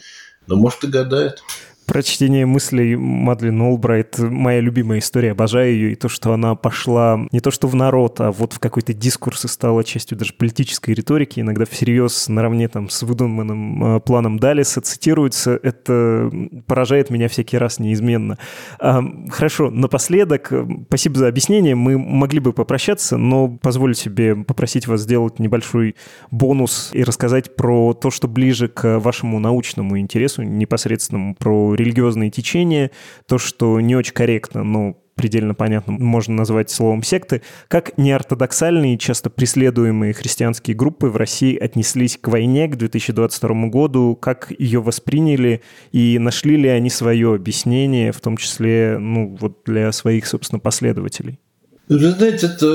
но 0.47 0.55
может 0.55 0.83
и 0.83 0.87
гадает. 0.87 1.43
Прочтение 1.91 2.45
мыслей 2.45 2.95
Мадлен 2.95 3.61
Олбрайт— 3.61 4.17
моя 4.19 4.61
любимая 4.61 4.99
история, 4.99 5.31
обожаю 5.31 5.73
ее, 5.73 5.91
и 5.91 5.95
то, 5.95 6.07
что 6.07 6.31
она 6.31 6.55
пошла 6.55 7.19
не 7.33 7.41
то 7.41 7.51
что 7.51 7.67
в 7.67 7.75
народ, 7.75 8.21
а 8.21 8.31
вот 8.31 8.53
в 8.53 8.59
какой-то 8.59 8.93
дискурс 8.93 9.43
и 9.43 9.49
стала 9.49 9.83
частью 9.83 10.17
даже 10.17 10.31
политической 10.31 10.91
риторики, 10.91 11.41
иногда 11.41 11.65
всерьез 11.65 12.29
наравне 12.29 12.69
там 12.69 12.89
с 12.89 13.03
выдуманным 13.03 13.97
э, 13.97 13.99
планом 13.99 14.39
Далиса 14.39 14.79
цитируется, 14.79 15.59
это 15.61 16.31
поражает 16.65 17.09
меня 17.09 17.27
всякий 17.27 17.57
раз 17.57 17.77
неизменно. 17.77 18.37
А, 18.79 19.03
хорошо, 19.29 19.69
напоследок, 19.69 20.47
э, 20.53 20.65
спасибо 20.87 21.17
за 21.17 21.27
объяснение, 21.27 21.75
мы 21.75 21.97
могли 21.97 22.39
бы 22.39 22.53
попрощаться, 22.53 23.17
но 23.17 23.49
позволю 23.49 23.95
себе 23.95 24.37
попросить 24.37 24.87
вас 24.87 25.01
сделать 25.01 25.39
небольшой 25.39 25.97
бонус 26.31 26.91
и 26.93 27.03
рассказать 27.03 27.57
про 27.57 27.93
то, 27.93 28.11
что 28.11 28.29
ближе 28.29 28.69
к 28.69 28.99
вашему 28.99 29.39
научному 29.39 29.99
интересу, 29.99 30.43
непосредственному, 30.43 31.35
про 31.35 31.75
религиозные 31.81 32.31
течения, 32.31 32.91
то, 33.27 33.37
что 33.37 33.79
не 33.79 33.95
очень 33.95 34.13
корректно, 34.13 34.63
но 34.63 34.97
предельно 35.21 35.53
понятно, 35.53 35.93
можно 35.93 36.33
назвать 36.33 36.71
словом 36.71 37.03
секты, 37.03 37.43
как 37.67 37.95
неортодоксальные, 37.97 38.97
часто 38.97 39.29
преследуемые 39.29 40.13
христианские 40.13 40.75
группы 40.75 41.07
в 41.07 41.15
России 41.15 41.55
отнеслись 41.55 42.17
к 42.19 42.27
войне 42.27 42.67
к 42.67 42.75
2022 42.75 43.67
году, 43.67 44.17
как 44.19 44.51
ее 44.57 44.81
восприняли 44.81 45.61
и 45.91 46.17
нашли 46.17 46.57
ли 46.57 46.69
они 46.69 46.89
свое 46.89 47.35
объяснение, 47.35 48.11
в 48.11 48.19
том 48.19 48.35
числе 48.37 48.97
ну, 48.99 49.37
вот 49.39 49.59
для 49.65 49.91
своих, 49.91 50.25
собственно, 50.25 50.59
последователей? 50.59 51.39
Вы 51.87 52.11
знаете, 52.11 52.47
это 52.47 52.65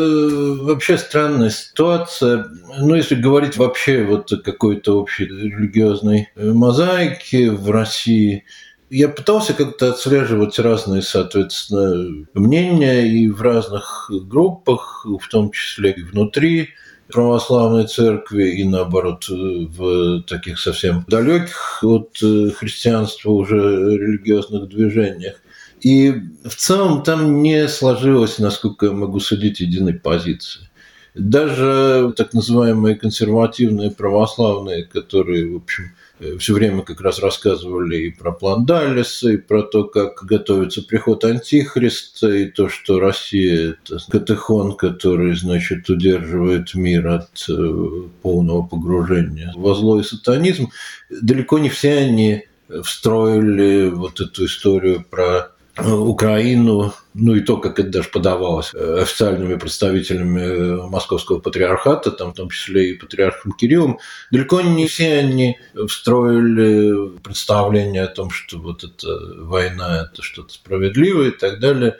вообще 0.62 0.98
странная 0.98 1.48
ситуация. 1.48 2.46
Ну, 2.78 2.94
если 2.94 3.14
говорить 3.14 3.56
вообще 3.56 4.04
вот 4.04 4.30
о 4.30 4.36
какой-то 4.36 5.00
общей 5.00 5.24
религиозной 5.24 6.28
мозаике 6.36 7.50
в 7.50 7.70
России– 7.70 8.44
я 8.90 9.08
пытался 9.08 9.52
как-то 9.54 9.90
отслеживать 9.90 10.58
разные, 10.58 11.02
соответственно, 11.02 12.26
мнения 12.34 13.06
и 13.06 13.28
в 13.28 13.42
разных 13.42 14.10
группах, 14.10 15.04
в 15.04 15.28
том 15.28 15.50
числе 15.50 15.92
и 15.92 16.02
внутри 16.02 16.70
православной 17.08 17.86
церкви 17.86 18.50
и 18.56 18.64
наоборот 18.64 19.28
в 19.28 20.22
таких 20.22 20.58
совсем 20.58 21.04
далеких 21.08 21.80
от 21.82 22.16
христианства 22.18 23.30
уже 23.30 23.56
религиозных 23.56 24.68
движениях. 24.68 25.36
И 25.80 26.12
в 26.44 26.54
целом 26.54 27.02
там 27.02 27.42
не 27.42 27.68
сложилось, 27.68 28.38
насколько 28.38 28.86
я 28.86 28.92
могу 28.92 29.20
судить, 29.20 29.60
единой 29.60 29.94
позиции. 29.94 30.68
Даже 31.14 32.12
так 32.16 32.34
называемые 32.34 32.96
консервативные 32.96 33.90
православные, 33.90 34.84
которые, 34.84 35.52
в 35.52 35.56
общем, 35.56 35.84
Э, 35.84 36.05
все 36.38 36.54
время 36.54 36.82
как 36.82 37.00
раз 37.00 37.18
рассказывали 37.18 37.96
и 37.96 38.10
про 38.10 38.32
план 38.32 38.64
Даллеса, 38.64 39.32
и 39.32 39.36
про 39.36 39.62
то, 39.62 39.84
как 39.84 40.24
готовится 40.24 40.82
приход 40.82 41.24
Антихриста, 41.24 42.28
и 42.28 42.46
то, 42.46 42.68
что 42.68 42.98
Россия– 42.98 43.76
это 43.84 43.98
катехон, 44.10 44.76
который, 44.76 45.36
значит, 45.36 45.88
удерживает 45.90 46.74
мир 46.74 47.08
от 47.08 47.46
э, 47.48 48.02
полного 48.22 48.62
погружения 48.62 49.52
во 49.56 49.74
зло 49.74 50.00
и 50.00 50.02
сатанизм. 50.02 50.70
Далеко 51.10 51.58
не 51.58 51.68
все 51.68 51.94
они 51.98 52.44
встроили 52.82 53.88
вот 53.90 54.20
эту 54.20 54.46
историю 54.46 55.04
про 55.08 55.55
Украину, 55.78 56.94
ну 57.12 57.34
и 57.34 57.40
то, 57.40 57.58
как 57.58 57.78
это 57.78 57.90
даже 57.90 58.08
подавалось 58.08 58.72
э, 58.72 58.98
официальными 59.02 59.56
представителями 59.56 60.40
э, 60.40 60.86
московского 60.86 61.38
патриархата, 61.38 62.10
там, 62.10 62.32
в 62.32 62.36
том 62.36 62.48
числе 62.48 62.90
и 62.90 62.94
патриархом 62.94 63.52
Кириллом, 63.52 63.98
далеко 64.30 64.62
не 64.62 64.86
все 64.86 65.18
они 65.18 65.58
встроили 65.86 67.18
представление 67.18 68.04
о 68.04 68.08
том, 68.08 68.30
что 68.30 68.58
вот 68.58 68.84
эта 68.84 69.08
война– 69.44 70.08
это 70.12 70.22
что-то 70.22 70.54
справедливое 70.54 71.28
и 71.28 71.32
так 71.32 71.60
далее 71.60 71.96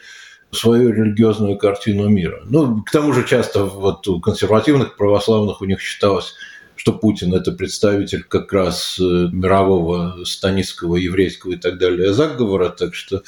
свою 0.52 0.90
религиозную 0.90 1.58
картину 1.58 2.08
мира. 2.08 2.42
Ну, 2.46 2.82
к 2.82 2.90
тому 2.90 3.12
же 3.12 3.26
часто 3.26 3.64
вот 3.64 4.06
у 4.08 4.20
консервативных 4.20 4.96
православных 4.96 5.60
у 5.60 5.64
них 5.66 5.80
считалось, 5.80 6.34
что 6.76 6.92
Путин– 6.92 7.34
это 7.34 7.52
представитель 7.52 8.22
как 8.22 8.52
раз 8.52 8.98
э, 8.98 9.02
мирового 9.02 10.24
станистского, 10.24 10.96
еврейского 10.96 11.52
и 11.52 11.56
так 11.56 11.78
далее 11.78 12.12
заговора, 12.12 12.68
так 12.70 12.94
что 12.94 13.22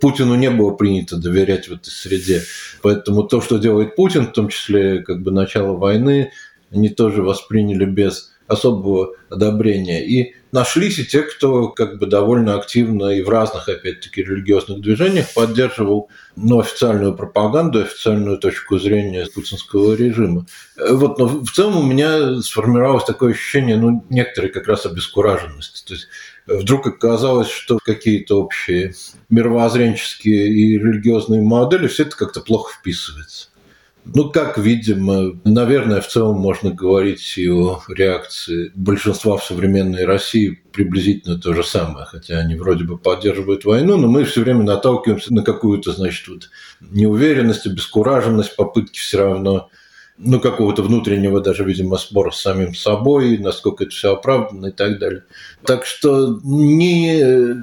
Путину 0.00 0.34
не 0.34 0.50
было 0.50 0.72
принято 0.72 1.16
доверять 1.16 1.68
в 1.68 1.72
этой 1.72 1.90
среде. 1.90 2.42
Поэтому 2.82 3.22
то, 3.22 3.40
что 3.40 3.58
делает 3.58 3.96
Путин, 3.96 4.26
в 4.26 4.32
том 4.32 4.48
числе 4.48 5.00
как 5.00 5.22
бы 5.22 5.30
начало 5.30 5.76
войны, 5.76 6.32
они 6.70 6.88
тоже 6.88 7.22
восприняли 7.22 7.84
без 7.84 8.32
особого 8.46 9.14
одобрения. 9.28 10.06
И 10.06 10.34
нашлись 10.52 10.98
и 10.98 11.04
те, 11.04 11.22
кто 11.22 11.68
как 11.68 11.98
бы 11.98 12.06
довольно 12.06 12.54
активно 12.54 13.10
и 13.10 13.22
в 13.22 13.28
разных, 13.28 13.68
опять-таки, 13.68 14.22
религиозных 14.22 14.80
движениях 14.80 15.32
поддерживал 15.34 16.08
ну, 16.36 16.60
официальную 16.60 17.14
пропаганду, 17.14 17.80
официальную 17.80 18.38
точку 18.38 18.78
зрения 18.78 19.26
путинского 19.34 19.94
режима. 19.94 20.46
Вот, 20.76 21.18
но 21.18 21.26
в 21.26 21.50
целом 21.50 21.78
у 21.78 21.82
меня 21.82 22.40
сформировалось 22.40 23.04
такое 23.04 23.32
ощущение, 23.32 23.76
ну, 23.76 24.04
некоторой 24.10 24.50
как 24.50 24.68
раз 24.68 24.86
обескураженности. 24.86 25.86
То 25.86 25.94
есть 25.94 26.08
вдруг 26.46 26.86
оказалось, 26.86 27.48
что 27.48 27.78
какие-то 27.82 28.40
общие 28.40 28.94
мировоззренческие 29.30 30.48
и 30.48 30.78
религиозные 30.78 31.42
модели, 31.42 31.88
все 31.88 32.04
это 32.04 32.16
как-то 32.16 32.40
плохо 32.40 32.72
вписывается. 32.72 33.48
Ну, 34.14 34.30
как 34.30 34.56
видимо, 34.56 35.32
наверное, 35.44 36.00
в 36.00 36.06
целом 36.06 36.36
можно 36.36 36.70
говорить 36.70 37.36
и 37.36 37.50
о 37.50 37.80
реакции 37.88 38.70
большинства 38.76 39.36
в 39.36 39.44
современной 39.44 40.04
России 40.04 40.62
приблизительно 40.72 41.40
то 41.40 41.52
же 41.54 41.64
самое, 41.64 42.06
хотя 42.06 42.38
они 42.38 42.54
вроде 42.54 42.84
бы 42.84 42.98
поддерживают 42.98 43.64
войну, 43.64 43.96
но 43.96 44.06
мы 44.06 44.22
все 44.24 44.42
время 44.42 44.62
наталкиваемся 44.62 45.34
на 45.34 45.42
какую-то, 45.42 45.90
значит, 45.90 46.28
вот 46.28 46.50
неуверенность, 46.80 47.66
обескураженность, 47.66 48.54
попытки 48.54 49.00
все 49.00 49.18
равно 49.18 49.70
ну, 50.18 50.40
какого-то 50.40 50.82
внутреннего 50.82 51.40
даже, 51.40 51.64
видимо, 51.64 51.96
спора 51.96 52.30
с 52.30 52.40
самим 52.40 52.74
собой, 52.74 53.38
насколько 53.38 53.84
это 53.84 53.92
все 53.92 54.12
оправдано 54.14 54.66
и 54.66 54.72
так 54.72 54.98
далее. 54.98 55.24
Так 55.64 55.84
что 55.84 56.40
ни 56.42 57.20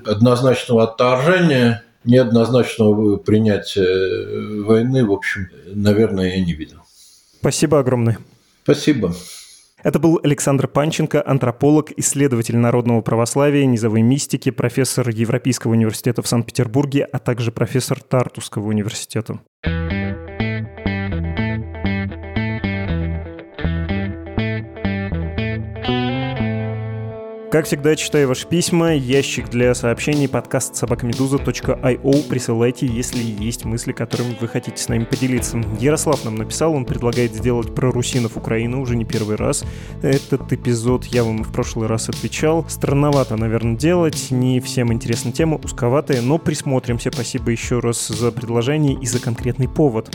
однозначного 0.10 0.84
отторжения, 0.84 1.84
ни 2.04 2.18
однозначного 2.18 3.18
принятия 3.18 4.64
войны, 4.64 5.06
в 5.06 5.12
общем, 5.12 5.48
наверное, 5.74 6.36
я 6.36 6.46
не 6.46 6.54
видел. 6.54 6.78
Спасибо 7.40 7.80
огромное. 7.80 8.18
Спасибо. 8.64 9.14
Это 9.84 10.00
был 10.00 10.20
Александр 10.24 10.70
Панченко, 10.70 11.22
антрополог, 11.26 11.92
исследователь 11.98 12.56
народного 12.56 13.02
православия, 13.02 13.66
низовой 13.66 14.02
мистики, 14.02 14.50
профессор 14.50 15.10
Европейского 15.10 15.74
университета 15.74 16.22
в 16.22 16.28
Санкт-Петербурге, 16.28 17.04
а 17.04 17.20
также 17.20 17.52
профессор 17.52 18.02
Тартусского 18.02 18.68
университета. 18.68 19.40
Как 27.54 27.68
всегда, 27.68 27.96
читаю 27.96 28.30
ваши 28.30 28.48
письма. 28.48 28.96
Ящик 28.96 29.48
для 29.48 29.76
сообщений 29.76 30.28
подкаст 30.28 30.76
собакамедуза.io. 30.76 32.28
Присылайте, 32.28 32.88
если 32.88 33.20
есть 33.22 33.64
мысли, 33.64 33.92
которыми 33.92 34.36
вы 34.42 34.48
хотите 34.48 34.82
с 34.82 34.90
нами 34.90 35.04
поделиться. 35.04 35.62
Ярослав 35.80 36.26
нам 36.26 36.36
написал, 36.36 36.74
он 36.74 36.84
предлагает 36.84 37.36
сделать 37.36 37.76
про 37.76 37.92
русинов 37.92 38.38
Украины 38.38 38.78
уже 38.78 38.96
не 38.96 39.06
первый 39.06 39.36
раз. 39.36 39.64
Этот 40.02 40.52
эпизод 40.52 41.06
я 41.06 41.24
вам 41.24 41.44
в 41.44 41.54
прошлый 41.54 41.88
раз 41.88 42.10
отвечал. 42.10 42.66
Странновато, 42.68 43.36
наверное, 43.36 43.78
делать. 43.78 44.32
Не 44.32 44.60
всем 44.60 44.92
интересна 44.92 45.32
тема, 45.32 45.60
узковатая, 45.64 46.24
но 46.24 46.40
присмотримся. 46.40 47.12
Спасибо 47.14 47.52
еще 47.52 47.78
раз 47.78 48.08
за 48.08 48.32
предложение 48.32 48.98
и 49.00 49.06
за 49.06 49.20
конкретный 49.20 49.70
повод. 49.70 50.10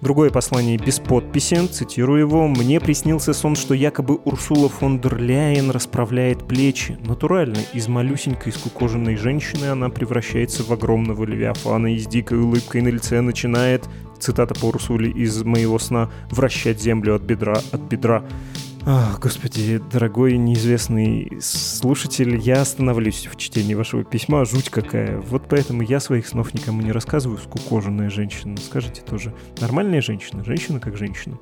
Другое 0.00 0.30
послание 0.30 0.76
без 0.76 0.98
подписи, 0.98 1.66
цитирую 1.66 2.20
его, 2.20 2.46
«Мне 2.46 2.80
приснился 2.80 3.32
сон, 3.32 3.56
что 3.56 3.74
якобы 3.74 4.16
Урсула 4.24 4.68
фон 4.68 5.00
дер 5.00 5.18
Ляйен 5.18 5.70
расправляет 5.70 6.46
плечи. 6.46 6.98
Натурально, 7.06 7.58
из 7.72 7.88
малюсенькой 7.88 8.52
скукоженной 8.52 9.16
женщины 9.16 9.66
она 9.66 9.88
превращается 9.88 10.62
в 10.62 10.70
огромного 10.70 11.24
левиафана 11.24 11.94
и 11.94 11.98
с 11.98 12.06
дикой 12.06 12.40
улыбкой 12.40 12.82
на 12.82 12.88
лице 12.88 13.20
начинает, 13.20 13.88
цитата 14.18 14.54
по 14.54 14.66
Урсуле 14.66 15.10
из 15.10 15.42
моего 15.42 15.78
сна, 15.78 16.10
«вращать 16.30 16.80
землю 16.80 17.14
от 17.14 17.22
бедра 17.22 17.60
от 17.72 17.80
бедра». 17.80 18.24
Ах, 18.86 19.18
господи, 19.18 19.80
дорогой 19.90 20.36
неизвестный 20.36 21.38
слушатель, 21.40 22.36
я 22.36 22.60
остановлюсь 22.60 23.26
в 23.26 23.36
чтении 23.36 23.72
вашего 23.72 24.04
письма, 24.04 24.44
жуть 24.44 24.68
какая. 24.68 25.20
Вот 25.20 25.44
поэтому 25.48 25.80
я 25.80 26.00
своих 26.00 26.26
снов 26.26 26.52
никому 26.52 26.82
не 26.82 26.92
рассказываю, 26.92 27.38
скукоженная 27.38 28.10
женщина. 28.10 28.58
Скажите 28.58 29.00
тоже, 29.00 29.32
нормальная 29.58 30.02
женщина, 30.02 30.44
женщина 30.44 30.80
как 30.80 30.98
женщина. 30.98 31.38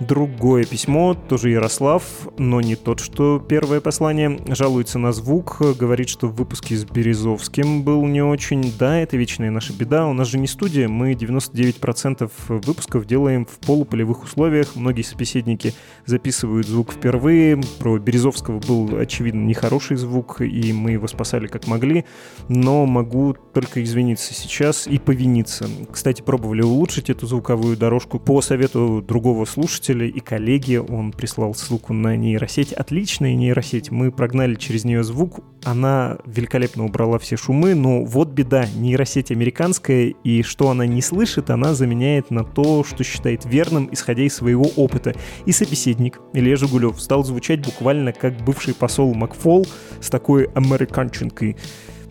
Другое 0.00 0.64
письмо, 0.64 1.12
тоже 1.12 1.50
Ярослав, 1.50 2.02
но 2.38 2.62
не 2.62 2.74
тот, 2.74 3.00
что 3.00 3.38
первое 3.38 3.82
послание. 3.82 4.40
Жалуется 4.48 4.98
на 4.98 5.12
звук, 5.12 5.60
говорит, 5.78 6.08
что 6.08 6.26
в 6.26 6.36
выпуске 6.36 6.74
с 6.74 6.84
Березовским 6.84 7.82
был 7.82 8.06
не 8.06 8.22
очень. 8.22 8.72
Да, 8.78 8.98
это 8.98 9.18
вечная 9.18 9.50
наша 9.50 9.74
беда. 9.74 10.06
У 10.06 10.14
нас 10.14 10.26
же 10.28 10.38
не 10.38 10.46
студия, 10.46 10.88
мы 10.88 11.12
99% 11.12 12.30
выпусков 12.48 13.04
делаем 13.04 13.44
в 13.44 13.58
полуполевых 13.58 14.22
условиях. 14.24 14.74
Многие 14.74 15.02
собеседники 15.02 15.74
записывают 16.06 16.66
звук 16.66 16.92
впервые. 16.92 17.60
Про 17.78 17.98
Березовского 17.98 18.58
был, 18.58 18.96
очевидно, 18.98 19.44
нехороший 19.44 19.98
звук, 19.98 20.40
и 20.40 20.72
мы 20.72 20.92
его 20.92 21.08
спасали 21.08 21.46
как 21.46 21.66
могли. 21.66 22.06
Но 22.48 22.86
могу 22.86 23.36
только 23.52 23.84
извиниться 23.84 24.32
сейчас 24.32 24.86
и 24.86 24.98
повиниться. 24.98 25.68
Кстати, 25.92 26.22
пробовали 26.22 26.62
улучшить 26.62 27.10
эту 27.10 27.26
звуковую 27.26 27.76
дорожку 27.76 28.18
по 28.18 28.40
совету 28.40 29.04
другого 29.06 29.44
слушателя 29.44 29.89
слушатели 29.90 30.08
и 30.08 30.20
коллеги. 30.20 30.76
Он 30.76 31.12
прислал 31.12 31.54
ссылку 31.54 31.92
на 31.92 32.16
нейросеть. 32.16 32.72
Отличная 32.72 33.34
нейросеть. 33.34 33.90
Мы 33.90 34.10
прогнали 34.10 34.54
через 34.54 34.84
нее 34.84 35.02
звук. 35.02 35.40
Она 35.64 36.18
великолепно 36.26 36.84
убрала 36.84 37.18
все 37.18 37.36
шумы, 37.36 37.74
но 37.74 38.04
вот 38.04 38.28
беда. 38.28 38.66
Нейросеть 38.76 39.30
американская, 39.30 40.14
и 40.24 40.42
что 40.42 40.70
она 40.70 40.86
не 40.86 41.02
слышит, 41.02 41.50
она 41.50 41.74
заменяет 41.74 42.30
на 42.30 42.44
то, 42.44 42.84
что 42.84 43.04
считает 43.04 43.44
верным, 43.44 43.88
исходя 43.92 44.22
из 44.22 44.34
своего 44.34 44.66
опыта. 44.76 45.14
И 45.46 45.52
собеседник, 45.52 46.20
Илья 46.32 46.56
Жигулев, 46.56 47.00
стал 47.00 47.24
звучать 47.24 47.64
буквально 47.64 48.12
как 48.12 48.36
бывший 48.44 48.74
посол 48.74 49.14
Макфол 49.14 49.66
с 50.00 50.08
такой 50.08 50.44
американченкой. 50.54 51.56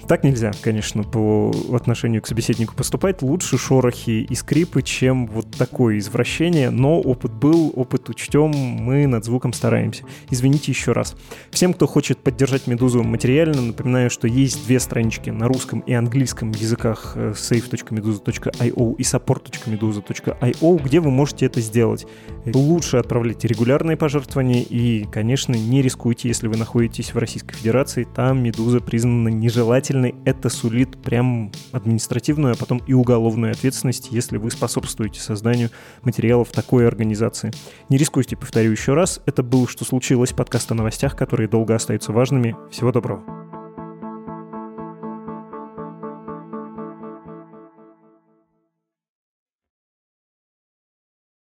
Так 0.09 0.23
нельзя, 0.23 0.49
конечно, 0.63 1.03
по 1.03 1.51
отношению 1.71 2.23
к 2.23 2.27
собеседнику 2.27 2.73
поступать. 2.75 3.21
Лучше 3.21 3.59
шорохи 3.59 4.25
и 4.27 4.33
скрипы, 4.33 4.81
чем 4.81 5.27
вот 5.27 5.51
такое 5.51 5.99
извращение. 5.99 6.71
Но 6.71 6.99
опыт 6.99 7.31
был, 7.31 7.71
опыт 7.75 8.09
учтем, 8.09 8.49
мы 8.49 9.05
над 9.05 9.23
звуком 9.23 9.53
стараемся. 9.53 10.05
Извините 10.31 10.71
еще 10.71 10.93
раз. 10.93 11.15
Всем, 11.51 11.75
кто 11.75 11.85
хочет 11.85 12.17
поддержать 12.17 12.65
«Медузу» 12.65 13.03
материально, 13.03 13.61
напоминаю, 13.61 14.09
что 14.09 14.27
есть 14.27 14.65
две 14.65 14.79
странички 14.79 15.29
на 15.29 15.47
русском 15.47 15.81
и 15.81 15.93
английском 15.93 16.53
языках 16.53 17.13
э, 17.13 17.33
save.meduza.io 17.35 18.95
и 18.95 19.03
support.meduza.io, 19.03 20.83
где 20.83 20.99
вы 21.01 21.11
можете 21.11 21.45
это 21.45 21.61
сделать. 21.61 22.07
Лучше 22.47 22.97
отправляйте 22.97 23.47
регулярные 23.47 23.95
пожертвования 23.95 24.63
и, 24.63 25.03
конечно, 25.03 25.53
не 25.53 25.83
рискуйте, 25.83 26.29
если 26.29 26.47
вы 26.47 26.57
находитесь 26.57 27.13
в 27.13 27.17
Российской 27.19 27.53
Федерации. 27.53 28.07
Там 28.15 28.41
«Медуза» 28.41 28.79
признана 28.79 29.27
нежелательной 29.27 29.98
обязательной, 29.99 30.15
это 30.25 30.49
сулит 30.49 30.97
прям 31.01 31.51
административную, 31.71 32.53
а 32.53 32.57
потом 32.57 32.81
и 32.87 32.93
уголовную 32.93 33.51
ответственность, 33.51 34.09
если 34.11 34.37
вы 34.37 34.51
способствуете 34.51 35.19
созданию 35.19 35.69
материалов 36.03 36.49
такой 36.49 36.87
организации. 36.87 37.51
Не 37.89 37.97
рискуйте, 37.97 38.35
повторю 38.35 38.71
еще 38.71 38.93
раз, 38.93 39.21
это 39.25 39.43
был 39.43 39.67
«Что 39.67 39.85
случилось?» 39.85 40.31
подкаст 40.31 40.71
о 40.71 40.75
новостях, 40.75 41.15
которые 41.15 41.47
долго 41.47 41.75
остаются 41.75 42.11
важными. 42.11 42.55
Всего 42.71 42.91
доброго. 42.91 43.48